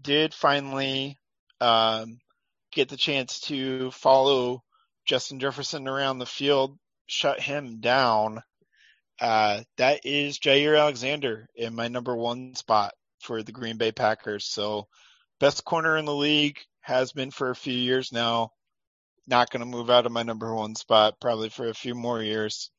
[0.00, 1.18] did finally
[1.60, 2.18] um,
[2.72, 4.62] get the chance to follow
[5.06, 8.42] Justin Jefferson around the field shut him down,
[9.20, 14.46] uh, that is Jaire Alexander in my number one spot for the Green Bay Packers.
[14.46, 14.86] So
[15.40, 18.50] best corner in the league has been for a few years now.
[19.26, 22.22] Not going to move out of my number one spot probably for a few more
[22.22, 22.70] years.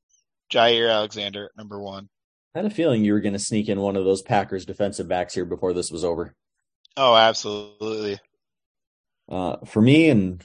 [0.51, 2.07] Jaire Alexander number one.
[2.55, 5.07] I had a feeling you were going to sneak in one of those Packers defensive
[5.07, 6.35] backs here before this was over.
[6.97, 8.19] Oh, absolutely.
[9.29, 10.43] Uh, for me, and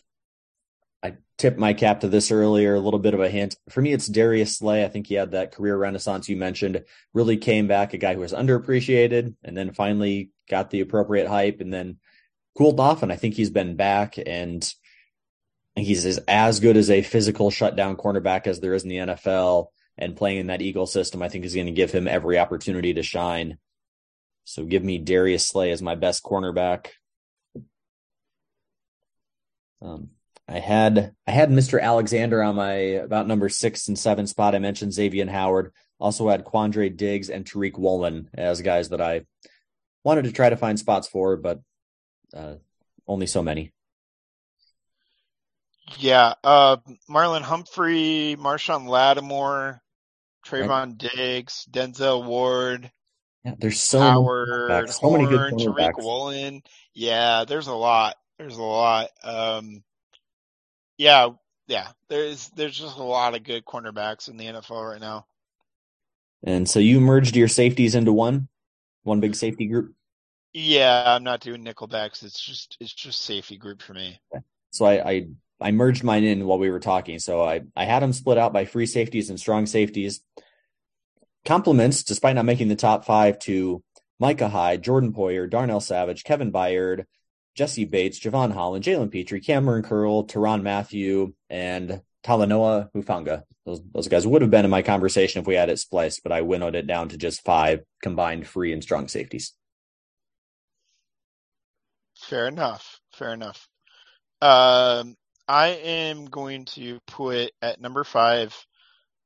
[1.02, 3.56] I tipped my cap to this earlier, a little bit of a hint.
[3.70, 4.84] For me, it's Darius Slay.
[4.84, 6.84] I think he had that career renaissance you mentioned,
[7.14, 11.62] really came back, a guy who was underappreciated, and then finally got the appropriate hype
[11.62, 11.98] and then
[12.56, 13.02] cooled off.
[13.02, 14.70] And I think he's been back and
[15.74, 19.68] he's as good as a physical shutdown cornerback as there is in the NFL.
[19.96, 22.94] And playing in that Eagle system, I think is going to give him every opportunity
[22.94, 23.58] to shine.
[24.44, 26.88] So give me Darius Slay as my best cornerback.
[29.80, 30.10] Um,
[30.48, 31.80] I had I had Mr.
[31.80, 34.54] Alexander on my about number six and seven spot.
[34.54, 35.72] I mentioned Xavier Howard.
[35.98, 39.22] Also had Quandre Diggs and Tariq Woolen as guys that I
[40.04, 41.60] wanted to try to find spots for, but
[42.34, 42.54] uh,
[43.06, 43.72] only so many.
[45.98, 46.78] Yeah, uh,
[47.08, 49.80] Marlon Humphrey, Marshon Lattimore,
[50.44, 50.98] Trevon right.
[50.98, 52.90] Diggs, Denzel Ward.
[53.44, 56.62] Yeah, there's so Howard, many, so many good Tariq Woolen.
[56.94, 58.16] Yeah, there's a lot.
[58.38, 59.08] There's a lot.
[59.24, 59.82] Um,
[60.96, 61.30] yeah,
[61.66, 61.88] yeah.
[62.08, 65.26] There's there's just a lot of good cornerbacks in the NFL right now.
[66.44, 68.48] And so you merged your safeties into one,
[69.02, 69.94] one big safety group.
[70.52, 72.22] Yeah, I'm not doing nickelbacks.
[72.22, 74.20] It's just it's just safety group for me.
[74.70, 75.26] So I, I
[75.60, 77.18] I merged mine in while we were talking.
[77.18, 80.20] So I I had them split out by free safeties and strong safeties.
[81.44, 83.82] Compliments, despite not making the top five, to
[84.20, 87.04] Micah Hyde, Jordan Poyer, Darnell Savage, Kevin Byard,
[87.54, 93.42] Jessie Bates, Jevon Holland, Jalen Pitre, Kamren Curl, Tyrann Mathieu, and Talanoa Hufanga.
[93.66, 96.32] Those, those guys would have been in my conversation if we had it spliced, but
[96.32, 99.52] I winnowed it down to just five combined free and strong safeties.
[102.16, 103.00] Fair enough.
[103.12, 103.68] Fair enough.
[104.40, 105.16] Um,
[105.46, 108.56] I am going to put at number five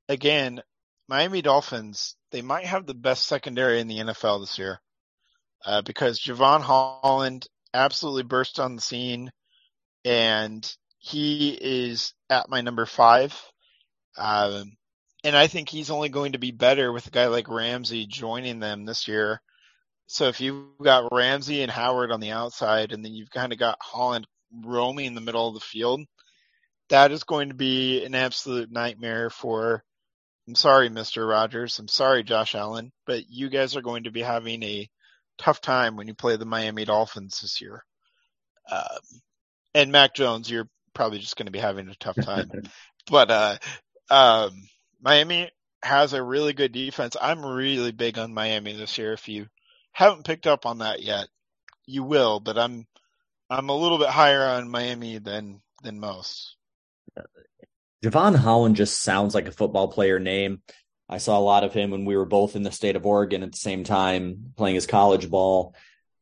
[0.08, 0.62] again,
[1.08, 2.16] Miami Dolphins.
[2.32, 4.80] They might have the best secondary in the NFL this year
[5.64, 9.30] uh, because Jevon Holland absolutely burst on the scene,
[10.04, 13.38] and he is at my number five.
[14.18, 14.76] Um,
[15.24, 18.60] and I think he's only going to be better with a guy like Ramsey joining
[18.60, 19.40] them this year.
[20.06, 23.58] So if you've got Ramsey and Howard on the outside, and then you've kind of
[23.58, 24.26] got Holland
[24.64, 26.00] roaming in the middle of the field,
[26.88, 29.82] that is going to be an absolute nightmare for.
[30.48, 31.28] I'm sorry, Mr.
[31.28, 31.78] Rogers.
[31.78, 34.88] I'm sorry, Josh Allen, but you guys are going to be having a
[35.38, 37.84] tough time when you play the Miami Dolphins this year.
[38.70, 39.20] Um,
[39.74, 42.50] and Mac Jones, you're probably just going to be having a tough time.
[43.10, 43.56] but uh,
[44.08, 44.68] um,
[45.00, 45.50] Miami
[45.82, 47.16] has a really good defense.
[47.20, 49.12] I'm really big on Miami this year.
[49.12, 49.46] If you
[49.92, 51.28] haven't picked up on that yet,
[51.86, 52.40] you will.
[52.40, 52.86] But I'm
[53.48, 56.56] I'm a little bit higher on Miami than than most.
[58.06, 60.62] Jevon Holland just sounds like a football player name.
[61.08, 63.42] I saw a lot of him when we were both in the state of Oregon
[63.42, 65.74] at the same time playing his college ball.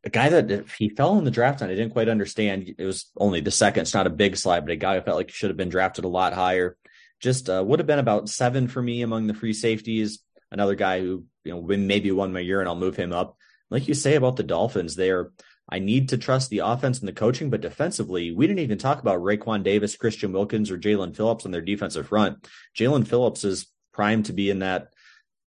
[0.03, 2.75] A guy that he fell in the draft and I didn't quite understand.
[2.79, 3.83] It was only the second.
[3.83, 6.07] It's not a big slide, but a guy who felt like should have been drafted
[6.07, 6.79] a lot higher.
[7.21, 10.21] Just uh, would have been about seven for me among the free safeties.
[10.51, 13.37] Another guy who you know maybe won my year and I'll move him up.
[13.69, 15.33] Like you say about the Dolphins, they're
[15.69, 19.01] I need to trust the offense and the coaching, but defensively, we didn't even talk
[19.01, 22.47] about Raekwon Davis, Christian Wilkins, or Jaelan Phillips on their defensive front.
[22.77, 24.93] Jaelan Phillips is primed to be in that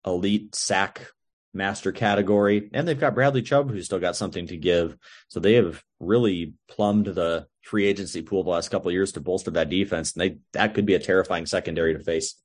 [0.07, 1.09] elite sack
[1.53, 2.71] master category.
[2.73, 4.97] And they've got Bradley Chubb, who's still got something to give.
[5.29, 9.21] So they have really plumbed the free agency pool the last couple of years to
[9.21, 10.15] bolster that defense.
[10.15, 12.37] And they that could be a terrifying secondary to face.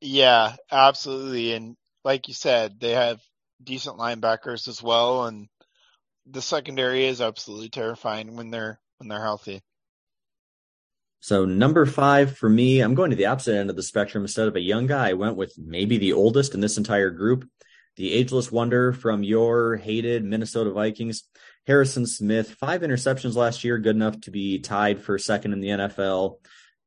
[0.00, 1.52] Yeah, absolutely.
[1.52, 3.20] And like you said, they have
[3.62, 5.26] decent linebackers as well.
[5.26, 5.48] And
[6.26, 9.62] the secondary is absolutely terrifying when they're when they're healthy.
[11.20, 14.24] So number five for me, I'm going to the opposite end of the spectrum.
[14.24, 17.48] Instead of a young guy, I went with maybe the oldest in this entire group,
[17.96, 21.24] the ageless wonder from your hated Minnesota Vikings,
[21.66, 22.54] Harrison Smith.
[22.54, 26.38] Five interceptions last year, good enough to be tied for second in the NFL.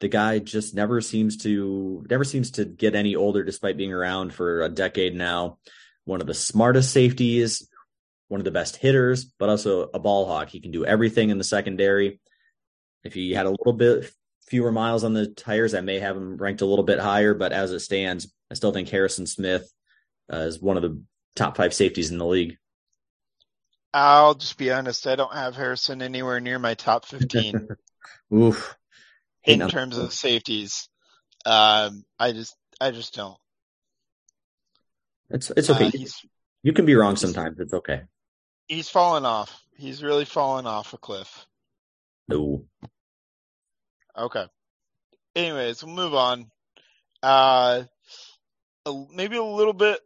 [0.01, 4.33] The guy just never seems to never seems to get any older, despite being around
[4.33, 5.59] for a decade now.
[6.03, 7.69] One of the smartest safeties,
[8.27, 10.49] one of the best hitters, but also a ball hawk.
[10.49, 12.19] He can do everything in the secondary.
[13.03, 14.11] If he had a little bit
[14.47, 17.33] fewer miles on the tires, I may have him ranked a little bit higher.
[17.33, 19.71] But as it stands, I still think Harrison Smith
[20.31, 21.01] uh, is one of the
[21.35, 22.57] top five safeties in the league.
[23.93, 25.07] I'll just be honest.
[25.07, 27.69] I don't have Harrison anywhere near my top 15.
[28.33, 28.75] Oof.
[29.45, 30.89] In terms of safeties.
[31.45, 33.37] Um, I just, I just don't.
[35.29, 35.87] It's it's okay.
[35.87, 36.05] Uh,
[36.61, 37.59] you can be wrong sometimes.
[37.59, 38.01] It's okay.
[38.67, 39.61] He's fallen off.
[39.77, 41.45] He's really fallen off a cliff.
[42.27, 42.65] No.
[44.17, 44.45] Okay.
[45.35, 46.49] Anyways, we'll move on.
[47.21, 47.83] Uh,
[49.13, 49.99] maybe a little bit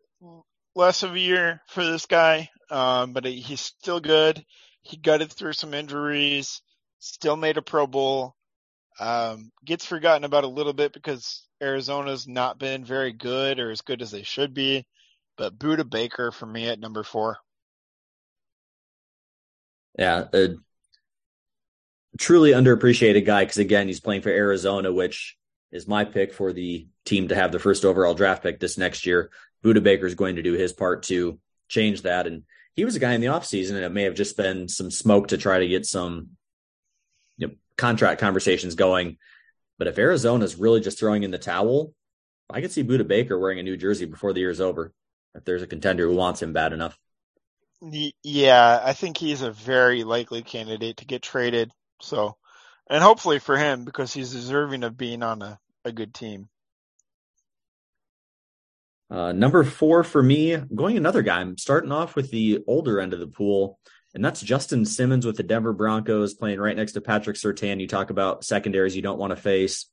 [0.76, 4.44] less of a year for this guy, um, but he's still good.
[4.82, 6.62] He gutted through some injuries,
[7.00, 8.36] still made a Pro Bowl.
[9.00, 13.82] Um, gets forgotten about a little bit because Arizona's not been very good or as
[13.82, 14.86] good as they should be.
[15.38, 17.38] But Budda Baker for me at number four.
[19.98, 20.50] Yeah, a
[22.18, 25.38] truly underappreciated guy because again, he's playing for Arizona, which
[25.72, 29.06] is my pick for the team to have the first overall draft pick this next
[29.06, 29.32] year.
[29.64, 32.28] Budda Baker is going to do his part to change that.
[32.28, 32.44] And
[32.76, 35.30] he was a guy in the offseason, and it may have just been some smoke
[35.30, 36.30] to try to get some
[37.38, 39.18] you know, contract conversations going.
[39.78, 41.94] But if Arizona's really just throwing in the towel,
[42.50, 44.94] I could see Budda Baker wearing a new jersey before the year's over
[45.36, 46.98] if there's a contender who wants him bad enough.
[47.82, 51.72] Yeah, I think he's a very likely candidate to get traded.
[52.02, 52.36] So,
[52.90, 56.50] and hopefully for him because he's deserving of being on a, a good team.
[59.10, 61.40] Uh, number four for me, going another guy.
[61.40, 63.80] I'm starting off with the older end of the pool,
[64.14, 67.80] and that's Justin Simmons with the Denver Broncos playing right next to Patrick Surtain.
[67.80, 69.88] You talk about secondaries you don't want to face.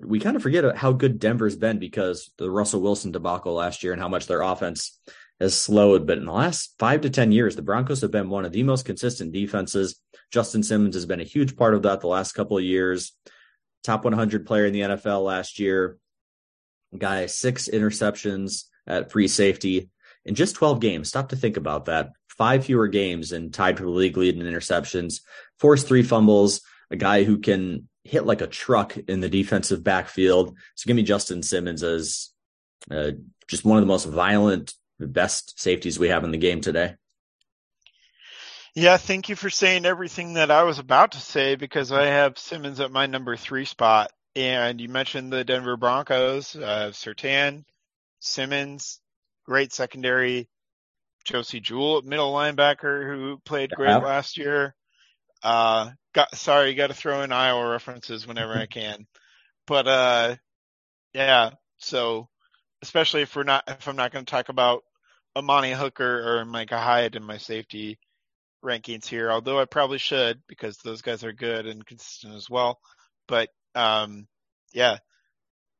[0.00, 3.92] We kind of forget how good Denver's been because the Russell Wilson debacle last year
[3.92, 4.98] and how much their offense
[5.40, 6.06] has slowed.
[6.06, 8.62] But in the last five to 10 years, the Broncos have been one of the
[8.62, 10.00] most consistent defenses.
[10.30, 13.12] Justin Simmons has been a huge part of that the last couple of years.
[13.82, 15.98] Top 100 player in the NFL last year.
[16.96, 19.90] Guy, six interceptions at free safety
[20.24, 21.08] in just 12 games.
[21.08, 22.10] Stop to think about that.
[22.28, 25.20] Five fewer games and tied for the league lead in interceptions,
[25.58, 30.56] forced three fumbles, a guy who can hit like a truck in the defensive backfield.
[30.74, 32.30] So give me Justin Simmons as
[32.90, 33.12] uh,
[33.48, 36.94] just one of the most violent, best safeties we have in the game today.
[38.74, 42.38] Yeah, thank you for saying everything that I was about to say because I have
[42.38, 44.10] Simmons at my number three spot.
[44.34, 47.64] And you mentioned the Denver Broncos, uh, Surtain,
[48.18, 49.00] Simmons,
[49.46, 50.48] great secondary,
[51.24, 54.74] Josey Jewell, middle linebacker who played great last year.
[55.40, 59.06] Uh, got, sorry, got to throw in Iowa references whenever I can.
[59.68, 60.36] But, uh,
[61.12, 62.28] yeah, so
[62.84, 64.84] especially if we're not, if I'm not going to talk about
[65.34, 67.98] Amani Hooker or Micah Hyde in my safety
[68.62, 72.78] rankings here, although I probably should because those guys are good and consistent as well.
[73.26, 74.26] But um,
[74.74, 74.98] yeah,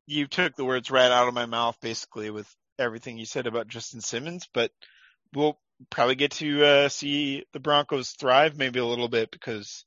[0.07, 3.69] you took the words right out of my mouth basically with everything you said about
[3.69, 4.71] Justin Simmons, but
[5.35, 5.59] we'll
[5.91, 9.85] probably get to uh, see the Broncos thrive maybe a little bit because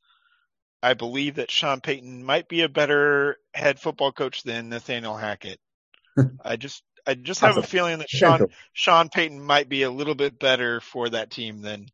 [0.84, 5.60] I believe that Sean Payton might be a better head football coach than Nathaniel Hackett.
[6.46, 10.16] I just I just have a feeling that Sean Sean Payton might be a little
[10.16, 11.88] bit better for that team than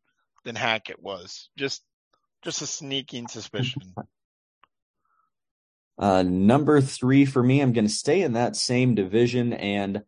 [0.44, 1.48] than Hackett was.
[1.56, 1.82] Just
[2.42, 3.94] just a sneaking suspicion.
[5.96, 9.52] Uh, number three for me, I'm going to stay in that same division.
[9.52, 10.02] And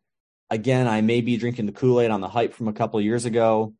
[0.50, 3.24] again, I may be drinking the Kool Aid on the hype from a couple years
[3.24, 3.72] ago,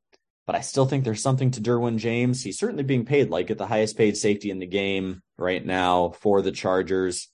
[0.46, 2.44] but I still think there's something to Derwin James.
[2.44, 6.10] He's certainly being paid like at the highest paid safety in the game right now
[6.20, 7.28] for the Chargers.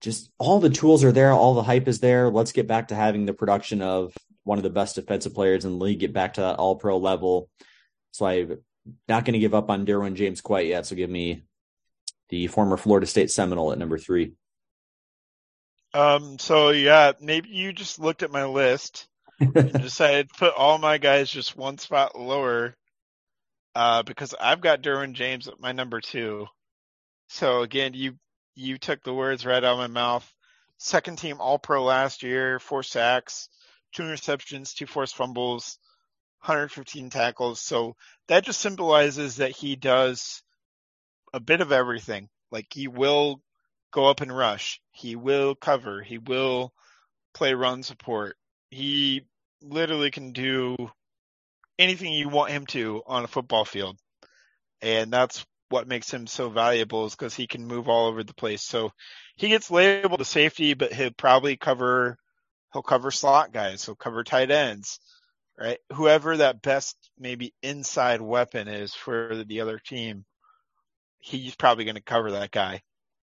[0.00, 2.30] Just all the tools are there, all the hype is there.
[2.30, 5.72] Let's get back to having the production of one of the best defensive players in
[5.72, 7.50] the league, get back to that all pro level.
[8.12, 8.58] So I'm
[9.08, 10.86] not going to give up on Derwin James quite yet.
[10.86, 11.44] So give me
[12.28, 14.32] the former Florida State Seminole at number three.
[15.94, 19.08] Um, so yeah, maybe you just looked at my list
[19.40, 22.76] and decided to put all my guys just one spot lower,
[23.74, 26.46] uh, because I've got Derwin James at my number two.
[27.28, 28.16] So again, you,
[28.58, 30.34] you took the words right out of my mouth.
[30.78, 33.48] Second team all pro last year, four sacks,
[33.92, 35.78] two interceptions, two forced fumbles,
[36.40, 37.60] 115 tackles.
[37.60, 37.94] So
[38.26, 40.42] that just symbolizes that he does
[41.32, 42.28] a bit of everything.
[42.50, 43.40] Like he will
[43.92, 44.80] go up and rush.
[44.90, 46.02] He will cover.
[46.02, 46.72] He will
[47.34, 48.36] play run support.
[48.70, 49.22] He
[49.62, 50.76] literally can do
[51.78, 53.98] anything you want him to on a football field.
[54.82, 58.34] And that's what makes him so valuable is because he can move all over the
[58.34, 58.62] place.
[58.62, 58.92] So
[59.36, 62.16] he gets labeled a safety, but he'll probably cover,
[62.72, 63.84] he'll cover slot guys.
[63.84, 64.98] He'll cover tight ends,
[65.58, 65.78] right?
[65.92, 70.24] Whoever that best maybe inside weapon is for the other team
[71.20, 72.82] he's probably going to cover that guy.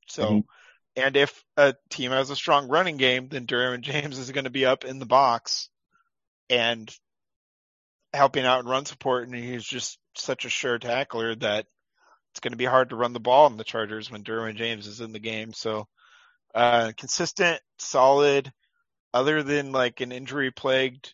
[0.07, 0.39] So, mm-hmm.
[0.95, 4.49] and if a team has a strong running game, then Derwin James is going to
[4.49, 5.69] be up in the box
[6.49, 6.93] and
[8.13, 9.27] helping out and run support.
[9.27, 11.65] And he's just such a sure tackler that
[12.35, 14.87] it's going to be hard to run the ball in the Chargers when Derwin James
[14.87, 15.53] is in the game.
[15.53, 15.87] So,
[16.55, 18.51] Uh, consistent, solid,
[19.13, 21.13] other than like an injury plagued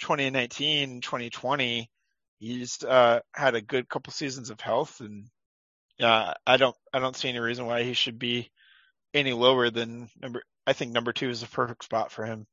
[0.00, 1.90] 2019, 2020,
[2.38, 5.30] he's, uh, had a good couple seasons of health and,
[6.00, 8.50] uh, I don't, I don't see any reason why he should be
[9.14, 12.46] any lower than number, I think number two is the perfect spot for him.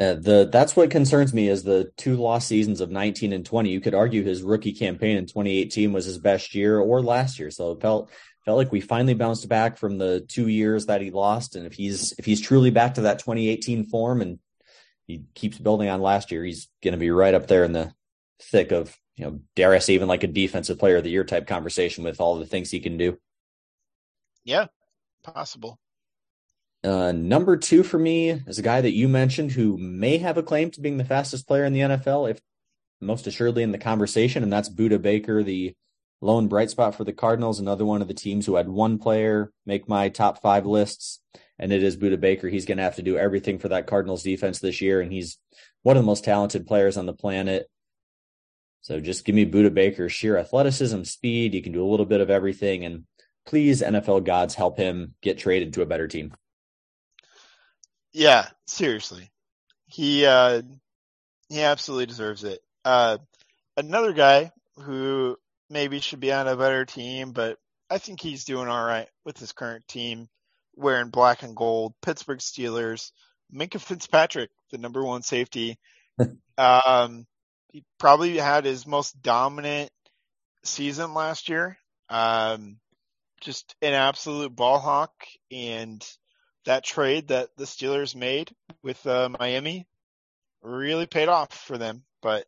[0.00, 3.68] Uh, the that's what concerns me is the two lost seasons of 19 and 20.
[3.68, 7.50] You could argue his rookie campaign in 2018 was his best year or last year.
[7.50, 8.10] So it felt
[8.46, 11.54] felt like we finally bounced back from the two years that he lost.
[11.54, 14.38] And if he's if he's truly back to that 2018 form and
[15.06, 17.92] he keeps building on last year, he's going to be right up there in the
[18.40, 21.24] thick of you know dare I say even like a defensive player of the year
[21.24, 23.18] type conversation with all the things he can do.
[24.44, 24.68] Yeah,
[25.22, 25.78] possible.
[26.82, 30.42] Uh, number two for me is a guy that you mentioned who may have a
[30.42, 32.40] claim to being the fastest player in the NFL, if
[33.00, 35.74] most assuredly in the conversation, and that's Budda Baker, the
[36.22, 39.52] lone bright spot for the Cardinals, another one of the teams who had one player
[39.66, 41.20] make my top five lists,
[41.58, 42.48] and it is Budda Baker.
[42.48, 45.38] He's going to have to do everything for that Cardinals defense this year, and he's
[45.82, 47.68] one of the most talented players on the planet.
[48.82, 51.54] So just give me Budda Baker, sheer athleticism, speed.
[51.54, 53.04] You can do a little bit of everything, and
[53.44, 56.34] please, NFL gods, help him get traded to a better team.
[58.12, 59.30] Yeah, seriously.
[59.86, 60.62] He uh
[61.48, 62.60] he absolutely deserves it.
[62.84, 63.18] Uh
[63.76, 65.36] another guy who
[65.68, 67.58] maybe should be on a better team, but
[67.90, 70.28] I think he's doing all right with his current team
[70.76, 71.94] wearing black and gold.
[72.02, 73.12] Pittsburgh Steelers,
[73.54, 75.78] Minkah Fitzpatrick, the number one safety.
[76.58, 77.26] um
[77.72, 79.90] he probably had his most dominant
[80.64, 81.78] season last year.
[82.08, 82.78] Um
[83.40, 85.12] just an absolute ball hawk
[85.50, 86.06] and
[86.66, 88.50] that trade that the Steelers made
[88.82, 89.86] with uh, Miami
[90.62, 92.02] really paid off for them.
[92.22, 92.46] But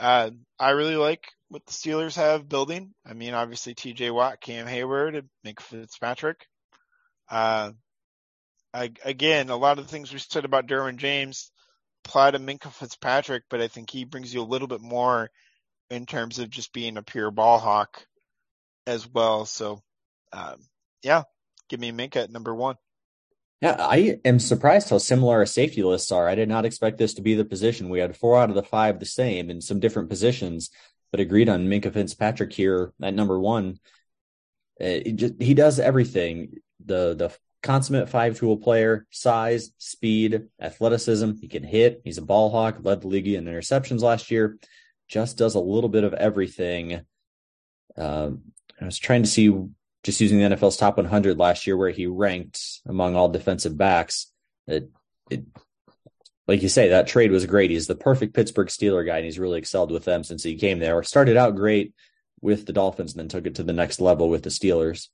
[0.00, 2.94] uh, I really like what the Steelers have building.
[3.04, 4.10] I mean, obviously T.J.
[4.10, 6.46] Watt, Cam Heyward, and Minkah Fitzpatrick.
[7.30, 7.72] Uh,
[8.72, 11.50] I, again, a lot of the things we said about Derwin James
[12.04, 15.30] apply to Minkah Fitzpatrick, but I think he brings you a little bit more
[15.90, 18.04] in terms of just being a pure ball hawk
[18.86, 19.46] as well.
[19.46, 19.82] So,
[20.32, 20.56] um,
[21.02, 21.22] yeah,
[21.68, 22.76] give me Minkah at number one.
[23.62, 26.28] Yeah, I am surprised how similar our safety lists are.
[26.28, 27.88] I did not expect this to be the position.
[27.88, 30.70] We had four out of the five the same in some different positions,
[31.10, 33.78] but agreed on Minkah Fitzpatrick here at number one.
[34.78, 36.56] Uh, just, he does everything.
[36.84, 41.32] The the consummate five tool player, size, speed, athleticism.
[41.40, 42.02] He can hit.
[42.04, 42.78] He's a ball hawk.
[42.82, 44.58] Led the league in interceptions last year.
[45.08, 47.00] Just does a little bit of everything.
[47.96, 49.48] Um, I was trying to see
[50.06, 54.32] just using the NFL's top 100 last year, where he ranked among all defensive backs.
[54.68, 54.88] It,
[55.28, 55.44] it,
[56.46, 57.72] like you say, that trade was great.
[57.72, 60.78] He's the perfect Pittsburgh Steeler guy, and he's really excelled with them since he came
[60.78, 61.02] there.
[61.02, 61.92] Started out great
[62.40, 65.08] with the Dolphins, and then took it to the next level with the Steelers.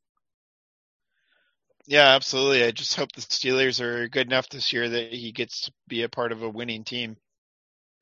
[1.87, 2.63] Yeah, absolutely.
[2.63, 6.03] I just hope the Steelers are good enough this year that he gets to be
[6.03, 7.17] a part of a winning team.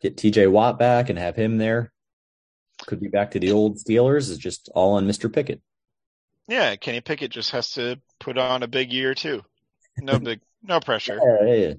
[0.03, 1.93] Get TJ Watt back and have him there.
[2.87, 4.29] Could be back to the old Steelers.
[4.29, 5.33] Is just all on Mr.
[5.33, 5.63] Pickett.
[6.51, 9.43] Yeah, Kenny Pickett just has to put on a big year too.
[9.99, 11.21] No big, no pressure.
[11.25, 11.75] Yeah, yeah.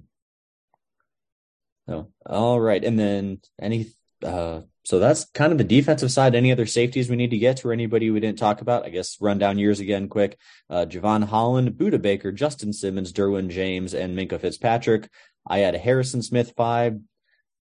[1.90, 2.82] Oh, all right.
[2.82, 3.88] And then any,
[4.24, 6.36] uh, so that's kind of the defensive side.
[6.36, 8.86] Any other safeties we need to get to or anybody we didn't talk about?
[8.86, 10.38] I guess run down years again quick.
[10.70, 15.10] Uh, Jevon Holland, Budda Baker, Justin Simmons, Derwin James, and Minkah Fitzpatrick.
[15.46, 16.98] I had Harrison Smith five,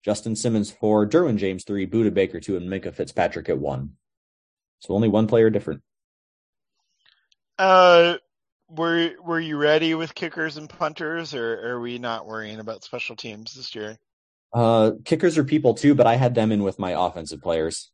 [0.03, 3.93] Justin Simmons four, Derwin James three, Budda Baker two, and Minkah Fitzpatrick at one.
[4.79, 5.81] So only one player different.
[7.57, 8.17] Uh,
[8.69, 13.15] were were you ready with kickers and punters, or are we not worrying about special
[13.15, 13.97] teams this year?
[14.53, 17.91] Uh, kickers are people too, but I had them in with my offensive players.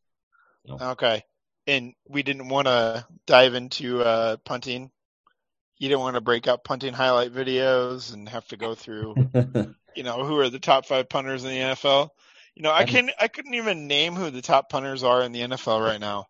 [0.70, 1.24] Okay,
[1.68, 4.92] and we didn't want to dive into uh, punting.
[5.78, 9.16] You didn't want to break up punting highlight videos and have to go through,
[9.96, 12.10] you know, who are the top five punters in the NFL.
[12.56, 15.42] You know, I can I couldn't even name who the top punters are in the
[15.42, 16.28] NFL right now.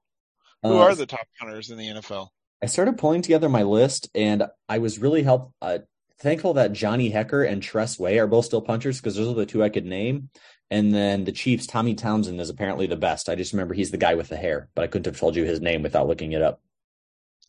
[0.63, 2.29] Who uh, are the top punters in the NFL?
[2.63, 5.53] I started pulling together my list, and I was really helped.
[5.61, 5.79] Uh,
[6.19, 9.45] thankful that Johnny Hekker and Tress Way are both still punchers because those are the
[9.45, 10.29] two I could name.
[10.71, 13.27] And then the Chiefs, Tommy Townsend is apparently the best.
[13.27, 15.43] I just remember he's the guy with the hair, but I couldn't have told you
[15.43, 16.61] his name without looking it up.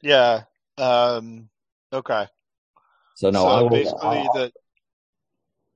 [0.02, 0.42] Yeah.
[0.76, 1.48] Um,
[1.92, 2.26] okay.
[3.14, 4.52] So no, so will, basically I'll, the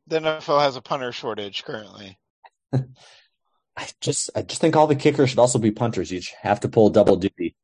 [0.08, 2.18] the NFL has a punter shortage currently.
[2.74, 6.10] I just I just think all the kickers should also be punters.
[6.10, 7.54] You have to pull double duty.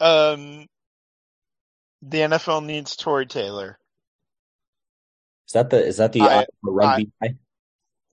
[0.00, 0.66] Um,
[2.02, 3.78] the NFL needs Tory Taylor.
[5.48, 7.34] Is that the is that the I, rugby I, guy?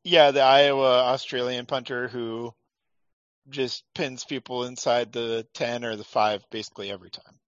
[0.03, 2.53] Yeah, the Iowa Australian punter who
[3.49, 7.39] just pins people inside the ten or the five basically every time.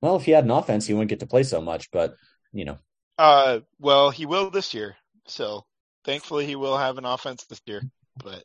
[0.00, 2.16] Well, if he had an offense, he wouldn't get to play so much, but
[2.52, 2.78] you know.
[3.18, 4.96] Uh, well, he will this year.
[5.26, 5.64] So
[6.04, 7.82] thankfully, he will have an offense this year.
[8.22, 8.42] But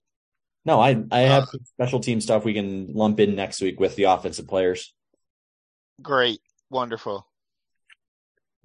[0.65, 3.95] no, I I have uh, special team stuff we can lump in next week with
[3.95, 4.93] the offensive players.
[6.01, 7.27] Great, wonderful.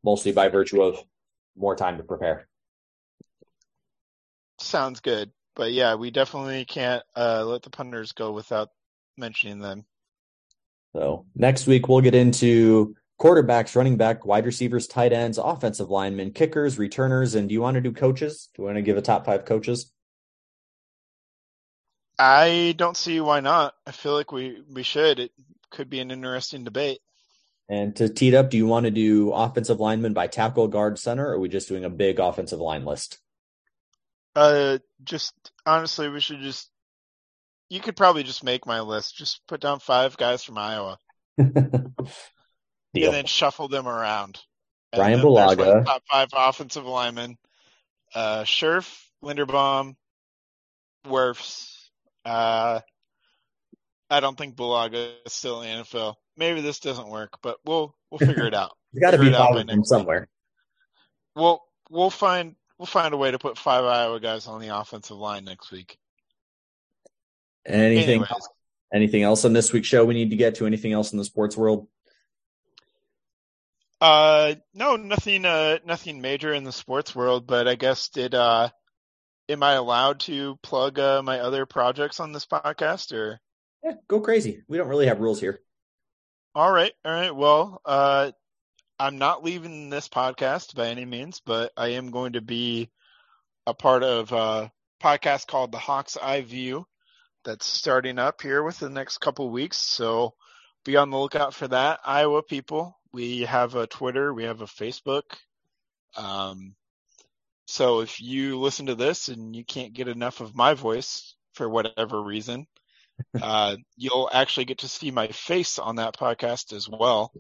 [0.05, 0.99] Mostly by virtue of
[1.57, 2.49] more time to prepare.
[4.59, 5.31] Sounds good.
[5.55, 8.69] But yeah, we definitely can't uh, let the punters go without
[9.17, 9.87] mentioning them.
[10.95, 16.33] So next week we'll get into quarterbacks, running back, wide receivers, tight ends, offensive linemen,
[16.33, 18.49] kickers, returners, and do you want to do coaches?
[18.55, 19.91] Do you want to give a top five coaches?
[22.19, 23.75] I don't see why not.
[23.87, 25.19] I feel like we we should.
[25.19, 25.33] It
[25.71, 27.01] could be an interesting debate.
[27.69, 30.99] And to tee it up, do you want to do offensive lineman by tackle, guard,
[30.99, 33.19] center, or are we just doing a big offensive line list?
[34.37, 36.71] Uh, just honestly, we should just.
[37.69, 39.17] You could probably just make my list.
[39.17, 40.99] Just put down five guys from Iowa,
[41.39, 41.93] and
[42.95, 44.39] then shuffle them around.
[44.95, 47.37] Brian Bulaga, top five offensive linemen:
[48.15, 49.97] uh, Scherff, Linderbaum,
[51.05, 51.73] Wirfs.
[52.25, 52.81] Uh,
[54.09, 56.15] I don't think Bulaga is still in the NFL.
[56.37, 58.77] Maybe this doesn't work, but we'll we'll figure it out.
[58.93, 60.29] you got to be five from somewhere.
[61.35, 65.17] We'll we'll find we'll find a way to put five Iowa guys on the offensive
[65.17, 65.99] line next week.
[67.65, 68.49] Anything else,
[68.95, 70.67] anything else on this week's show we need to get to?
[70.67, 71.89] Anything else in the sports world?
[74.01, 75.45] Uh, no, nothing.
[75.45, 77.47] Uh, nothing major in the sports world.
[77.47, 78.69] But I guess did uh,
[79.49, 83.41] am I allowed to plug uh, my other projects on this podcast or?
[83.83, 84.63] Yeah, go crazy.
[84.69, 85.61] We don't really have rules here.
[86.57, 87.37] All right, all right.
[87.37, 88.33] Well, uh,
[88.99, 92.89] I'm not leaving this podcast by any means, but I am going to be
[93.67, 96.87] a part of a podcast called The Hawks Eye View
[97.45, 99.77] that's starting up here within the next couple weeks.
[99.77, 100.33] So
[100.83, 102.99] be on the lookout for that, Iowa people.
[103.13, 105.25] We have a Twitter, we have a Facebook.
[106.17, 106.75] Um,
[107.67, 111.69] so if you listen to this and you can't get enough of my voice for
[111.69, 112.67] whatever reason,
[113.41, 117.33] uh, you'll actually get to see my face on that podcast as well.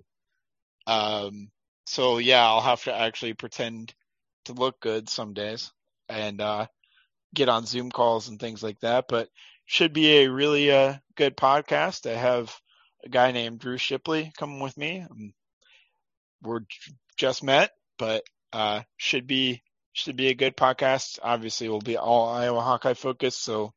[0.87, 1.49] Um,
[1.87, 3.95] so yeah, I'll have to actually pretend
[4.47, 5.73] to look good some days
[6.09, 6.67] and, uh,
[7.35, 9.29] get on Zoom calls and things like that, but
[9.67, 12.11] should be a really, uh, good podcast.
[12.11, 12.55] I have
[13.05, 15.01] a guy named Drew Shipley coming with me.
[15.01, 15.33] Um,
[16.43, 16.61] we're
[17.17, 18.23] just met, but,
[18.53, 19.63] uh, should be,
[19.93, 21.19] should be a good podcast.
[21.23, 23.43] Obviously we'll be all Iowa Hawkeye focused.
[23.43, 23.73] So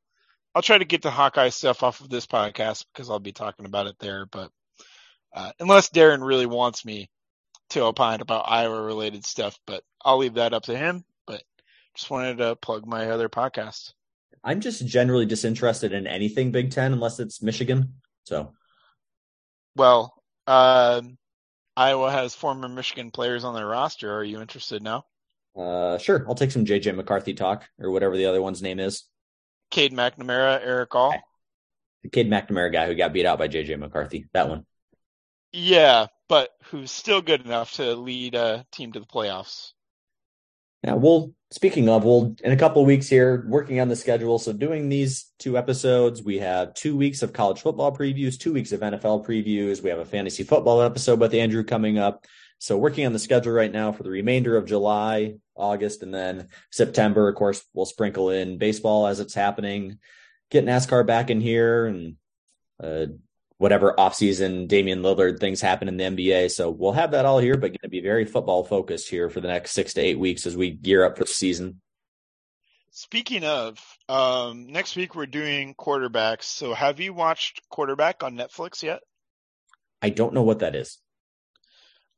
[0.55, 3.65] I'll try to get the Hawkeye stuff off of this podcast because I'll be talking
[3.65, 4.51] about it there, but,
[5.33, 7.09] uh, unless Darren really wants me
[7.71, 11.03] to opine about Iowa related stuff, but I'll leave that up to him.
[11.27, 11.43] But
[11.95, 13.93] just wanted to plug my other podcast.
[14.43, 17.95] I'm just generally disinterested in anything Big Ten unless it's Michigan.
[18.23, 18.53] So,
[19.75, 20.13] well,
[20.47, 21.17] um,
[21.75, 24.13] Iowa has former Michigan players on their roster.
[24.13, 25.05] Are you interested now?
[25.55, 26.25] Uh, sure.
[26.27, 29.03] I'll take some JJ McCarthy talk or whatever the other one's name is.
[29.69, 31.13] Cade McNamara, Eric All.
[32.03, 34.25] The Cade McNamara guy who got beat out by JJ McCarthy.
[34.33, 34.65] That one.
[35.51, 39.71] Yeah, but who's still good enough to lead a team to the playoffs.
[40.83, 44.39] Yeah, well, speaking of, we'll in a couple weeks here working on the schedule.
[44.39, 48.71] So doing these two episodes, we have two weeks of college football previews, two weeks
[48.71, 49.83] of NFL previews.
[49.83, 52.25] We have a fantasy football episode with Andrew coming up.
[52.59, 56.49] So working on the schedule right now for the remainder of July, August, and then
[56.71, 57.29] September.
[57.29, 59.99] Of course, we'll sprinkle in baseball as it's happening.
[60.51, 62.15] Get NASCAR back in here and
[62.83, 63.05] uh,
[63.57, 66.51] whatever offseason Damian Lillard things happen in the NBA.
[66.51, 69.41] So we'll have that all here, but going to be very football focused here for
[69.41, 71.81] the next six to eight weeks as we gear up for the season.
[72.91, 76.43] Speaking of, um, next week we're doing quarterbacks.
[76.43, 79.01] So have you watched Quarterback on Netflix yet?
[80.01, 80.97] I don't know what that is.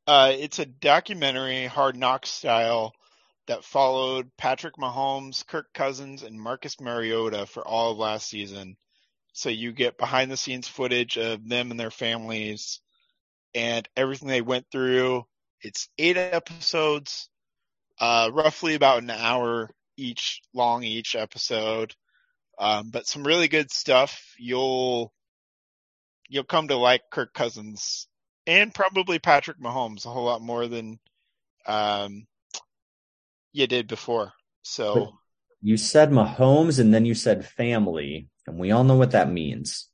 [0.08, 2.94] Uh, it's a documentary, hard knock style,
[3.48, 8.78] that followed Patrick Mahomes, Kirk Cousins, and Marcus Mariota for all of last season.
[9.34, 12.82] So you get behind the scenes footage of them and their families
[13.54, 15.26] and everything they went through.
[15.62, 17.30] It's eight episodes,
[18.00, 21.94] uh, roughly about an hour each long each episode.
[22.60, 24.34] Um, but some really good stuff.
[24.38, 25.14] You'll,
[26.28, 28.08] you'll come to like Kirk Cousins
[28.48, 31.00] and probably Patrick Mahomes a whole lot more than,
[31.66, 32.26] um,
[33.54, 34.34] you did before.
[34.64, 35.10] So but
[35.62, 38.28] you said Mahomes and then you said family.
[38.48, 39.88] And we all know what that means.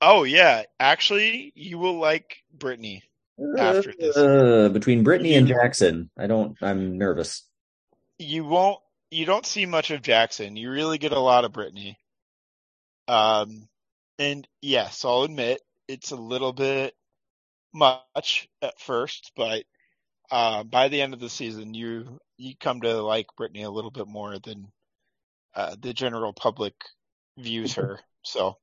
[0.00, 3.02] Oh yeah, actually, you will like Brittany
[3.58, 4.16] after this.
[4.16, 6.56] Uh, between Brittany and Jackson, I don't.
[6.60, 7.44] I'm nervous.
[8.18, 8.80] You won't.
[9.10, 10.56] You don't see much of Jackson.
[10.56, 11.98] You really get a lot of Brittany.
[13.06, 13.68] Um,
[14.18, 15.60] and yes, I'll admit
[15.92, 16.94] it's a little bit
[17.74, 19.64] much at first, but
[20.30, 23.90] uh, by the end of the season, you you come to like Brittany a little
[23.90, 24.72] bit more than
[25.54, 26.74] uh, the general public
[27.36, 28.00] views her.
[28.22, 28.56] So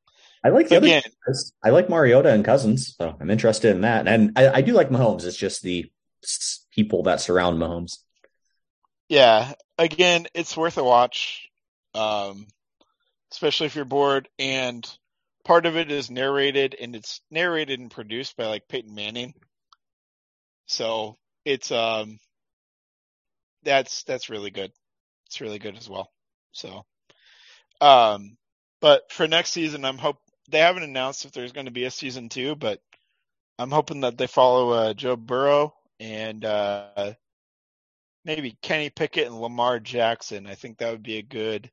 [0.44, 4.08] I like the again, other I like Mariota and Cousins, so I'm interested in that.
[4.08, 5.26] And I, I do like Mahomes.
[5.26, 5.92] It's just the
[6.72, 8.00] people that surround Mahomes.
[9.08, 11.50] Yeah, again, it's worth a watch,
[11.94, 12.48] um,
[13.32, 14.30] especially if you're bored.
[14.40, 14.88] And
[15.50, 19.34] part of it is narrated, and it's narrated and produced by like Peyton Manning.
[20.68, 22.20] So it's um,
[23.64, 24.72] that's that's really good.
[25.26, 26.12] It's really good as well.
[26.52, 26.86] So,
[27.82, 28.38] um,
[28.80, 30.18] but for next season, I'm hope
[30.52, 32.80] they haven't announced if there's going to be a season two, but
[33.58, 37.14] I'm hoping that they follow uh, Joe Burrow and uh,
[38.24, 40.46] maybe Kenny Pickett and Lamar Jackson.
[40.46, 41.72] I think that would be a good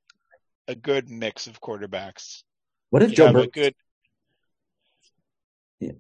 [0.67, 2.43] a good mix of quarterbacks.
[2.91, 3.47] What if you Joe Burrow?
[3.47, 3.75] Good...
[5.81, 5.93] Yeah.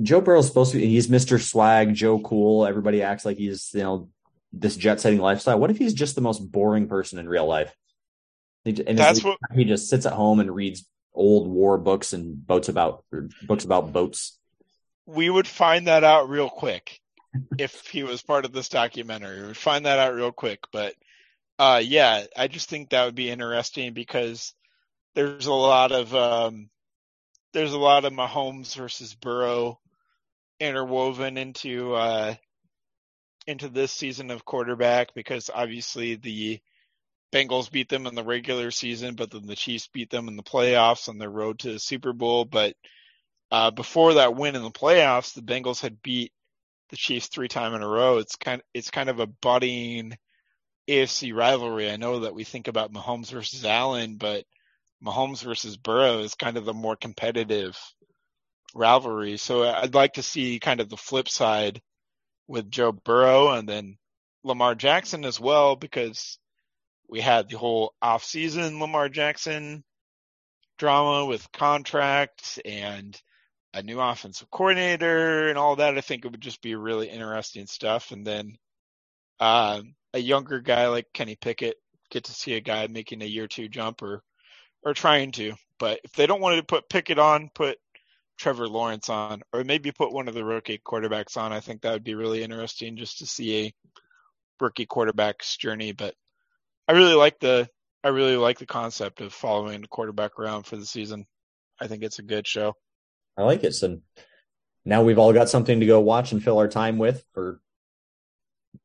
[0.00, 1.40] Joe Burrow's supposed to be he's Mr.
[1.40, 2.66] Swag, Joe Cool.
[2.66, 4.08] Everybody acts like he's, you know,
[4.52, 5.58] this jet setting lifestyle.
[5.58, 7.74] What if he's just the most boring person in real life?
[8.64, 12.46] He, and That's what he just sits at home and reads old war books and
[12.46, 13.04] boats about
[13.42, 14.38] books about boats.
[15.06, 17.00] We would find that out real quick
[17.58, 19.40] if he was part of this documentary.
[19.40, 20.60] We would find that out real quick.
[20.72, 20.94] But
[21.58, 24.54] uh, yeah, I just think that would be interesting because
[25.14, 26.70] there's a lot of um,
[27.52, 29.80] there's a lot of Mahomes versus Burrow
[30.60, 32.34] interwoven into uh,
[33.46, 36.60] into this season of quarterback because obviously the
[37.32, 40.42] Bengals beat them in the regular season, but then the Chiefs beat them in the
[40.42, 42.44] playoffs on their road to the Super Bowl.
[42.44, 42.74] But
[43.50, 46.32] uh, before that win in the playoffs, the Bengals had beat
[46.90, 48.18] the Chiefs three times in a row.
[48.18, 50.16] It's kind it's kind of a budding
[50.88, 51.90] AFC rivalry.
[51.90, 54.44] I know that we think about Mahomes versus Allen, but
[55.04, 57.78] Mahomes versus Burrow is kind of the more competitive
[58.74, 59.36] rivalry.
[59.36, 61.80] So I'd like to see kind of the flip side
[62.46, 63.96] with Joe Burrow and then
[64.44, 66.38] Lamar Jackson as well, because
[67.08, 69.84] we had the whole off-season Lamar Jackson
[70.78, 73.20] drama with contracts and
[73.74, 75.96] a new offensive coordinator and all that.
[75.98, 78.10] I think it would just be really interesting stuff.
[78.10, 78.56] And then
[79.40, 79.82] uh,
[80.14, 81.76] a younger guy like Kenny Pickett
[82.10, 84.22] get to see a guy making a year two jump or
[84.82, 85.54] or trying to.
[85.78, 87.78] But if they don't want to put Pickett on, put
[88.38, 91.52] Trevor Lawrence on, or maybe put one of the rookie quarterbacks on.
[91.52, 93.74] I think that would be really interesting just to see a
[94.60, 95.92] rookie quarterback's journey.
[95.92, 96.14] But
[96.86, 97.68] I really like the
[98.02, 101.26] I really like the concept of following the quarterback around for the season.
[101.80, 102.74] I think it's a good show.
[103.36, 103.74] I like it.
[103.74, 104.00] So
[104.84, 107.60] now we've all got something to go watch and fill our time with for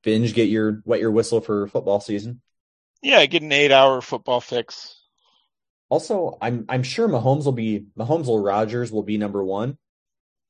[0.04, 2.42] binge get your wet your whistle for football season.
[3.02, 5.03] Yeah, get an eight hour football fix.
[5.94, 9.78] Also, I'm I'm sure Mahomes will be Mahomes or Rodgers will be number one,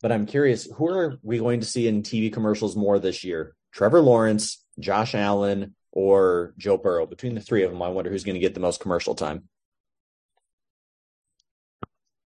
[0.02, 3.54] but I'm curious who are we going to see in TV commercials more this year?
[3.74, 7.06] Trevor Lawrence, Josh Allen, or Joe Burrow?
[7.06, 9.50] Between the three of them, I wonder who's going to get the most commercial time.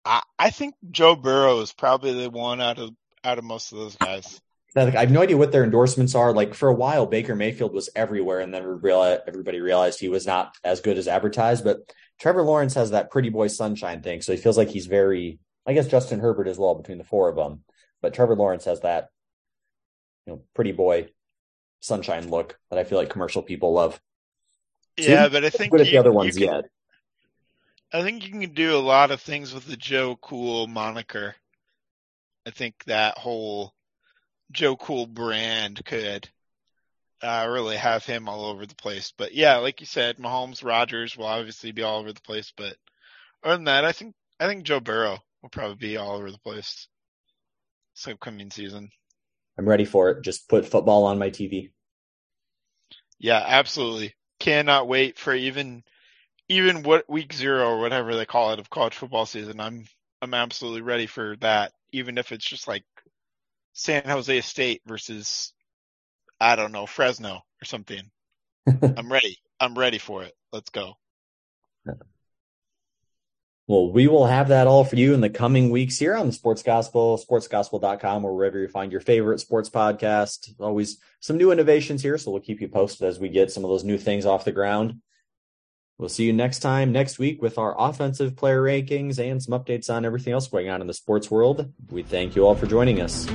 [0.04, 3.78] I, I think Joe Burrow is probably the one out of out of most of
[3.78, 4.42] those guys.
[4.76, 6.34] I have no idea what their endorsements are.
[6.34, 10.56] Like for a while, Baker Mayfield was everywhere, and then everybody realized he was not
[10.64, 11.64] as good as advertised.
[11.64, 15.40] But Trevor Lawrence has that pretty boy sunshine thing, so he feels like he's very.
[15.66, 17.64] I guess Justin Herbert as well between the four of them,
[18.02, 19.10] but Trevor Lawrence has that,
[20.26, 21.10] you know, pretty boy
[21.80, 24.02] sunshine look that I feel like commercial people love.
[25.00, 26.64] So yeah, but I think you, the other ones can, yet.
[27.94, 31.36] I think you can do a lot of things with the Joe Cool moniker.
[32.46, 33.74] I think that whole
[34.54, 36.30] Joe Cool brand could
[37.22, 39.14] uh, really have him all over the place.
[39.18, 42.54] But yeah, like you said, Mahomes, Rodgers will obviously be all over the place.
[42.56, 42.76] But
[43.44, 46.40] other than that, I think I think Joe Burrow will probably be all over the
[46.40, 46.88] place
[47.96, 48.90] this upcoming season.
[49.58, 50.24] I'm ready for it.
[50.24, 51.72] Just put football on my TV.
[53.20, 54.16] Yeah, absolutely.
[54.40, 55.84] Cannot wait for even
[56.50, 59.60] even what week zero or whatever they call it of college football season.
[59.60, 59.86] I'm
[60.22, 61.72] I'm absolutely ready for that.
[61.92, 62.84] Even if it's just like
[63.74, 65.54] San Jose State versus
[66.40, 68.10] I don't know, Fresno or something.
[68.68, 69.38] I'm ready.
[69.60, 70.34] I'm ready for it.
[70.52, 70.94] Let's go.
[73.66, 76.34] Well, we will have that all for you in the coming weeks here on the
[76.34, 80.54] Sports Gospel, sportsgospel.com, or wherever you find your favorite sports podcast.
[80.60, 83.70] Always some new innovations here, so we'll keep you posted as we get some of
[83.70, 85.00] those new things off the ground.
[86.04, 89.90] We'll see you next time next week with our offensive player rankings and some updates
[89.90, 91.72] on everything else going on in the sports world.
[91.92, 93.26] We thank you all for joining us.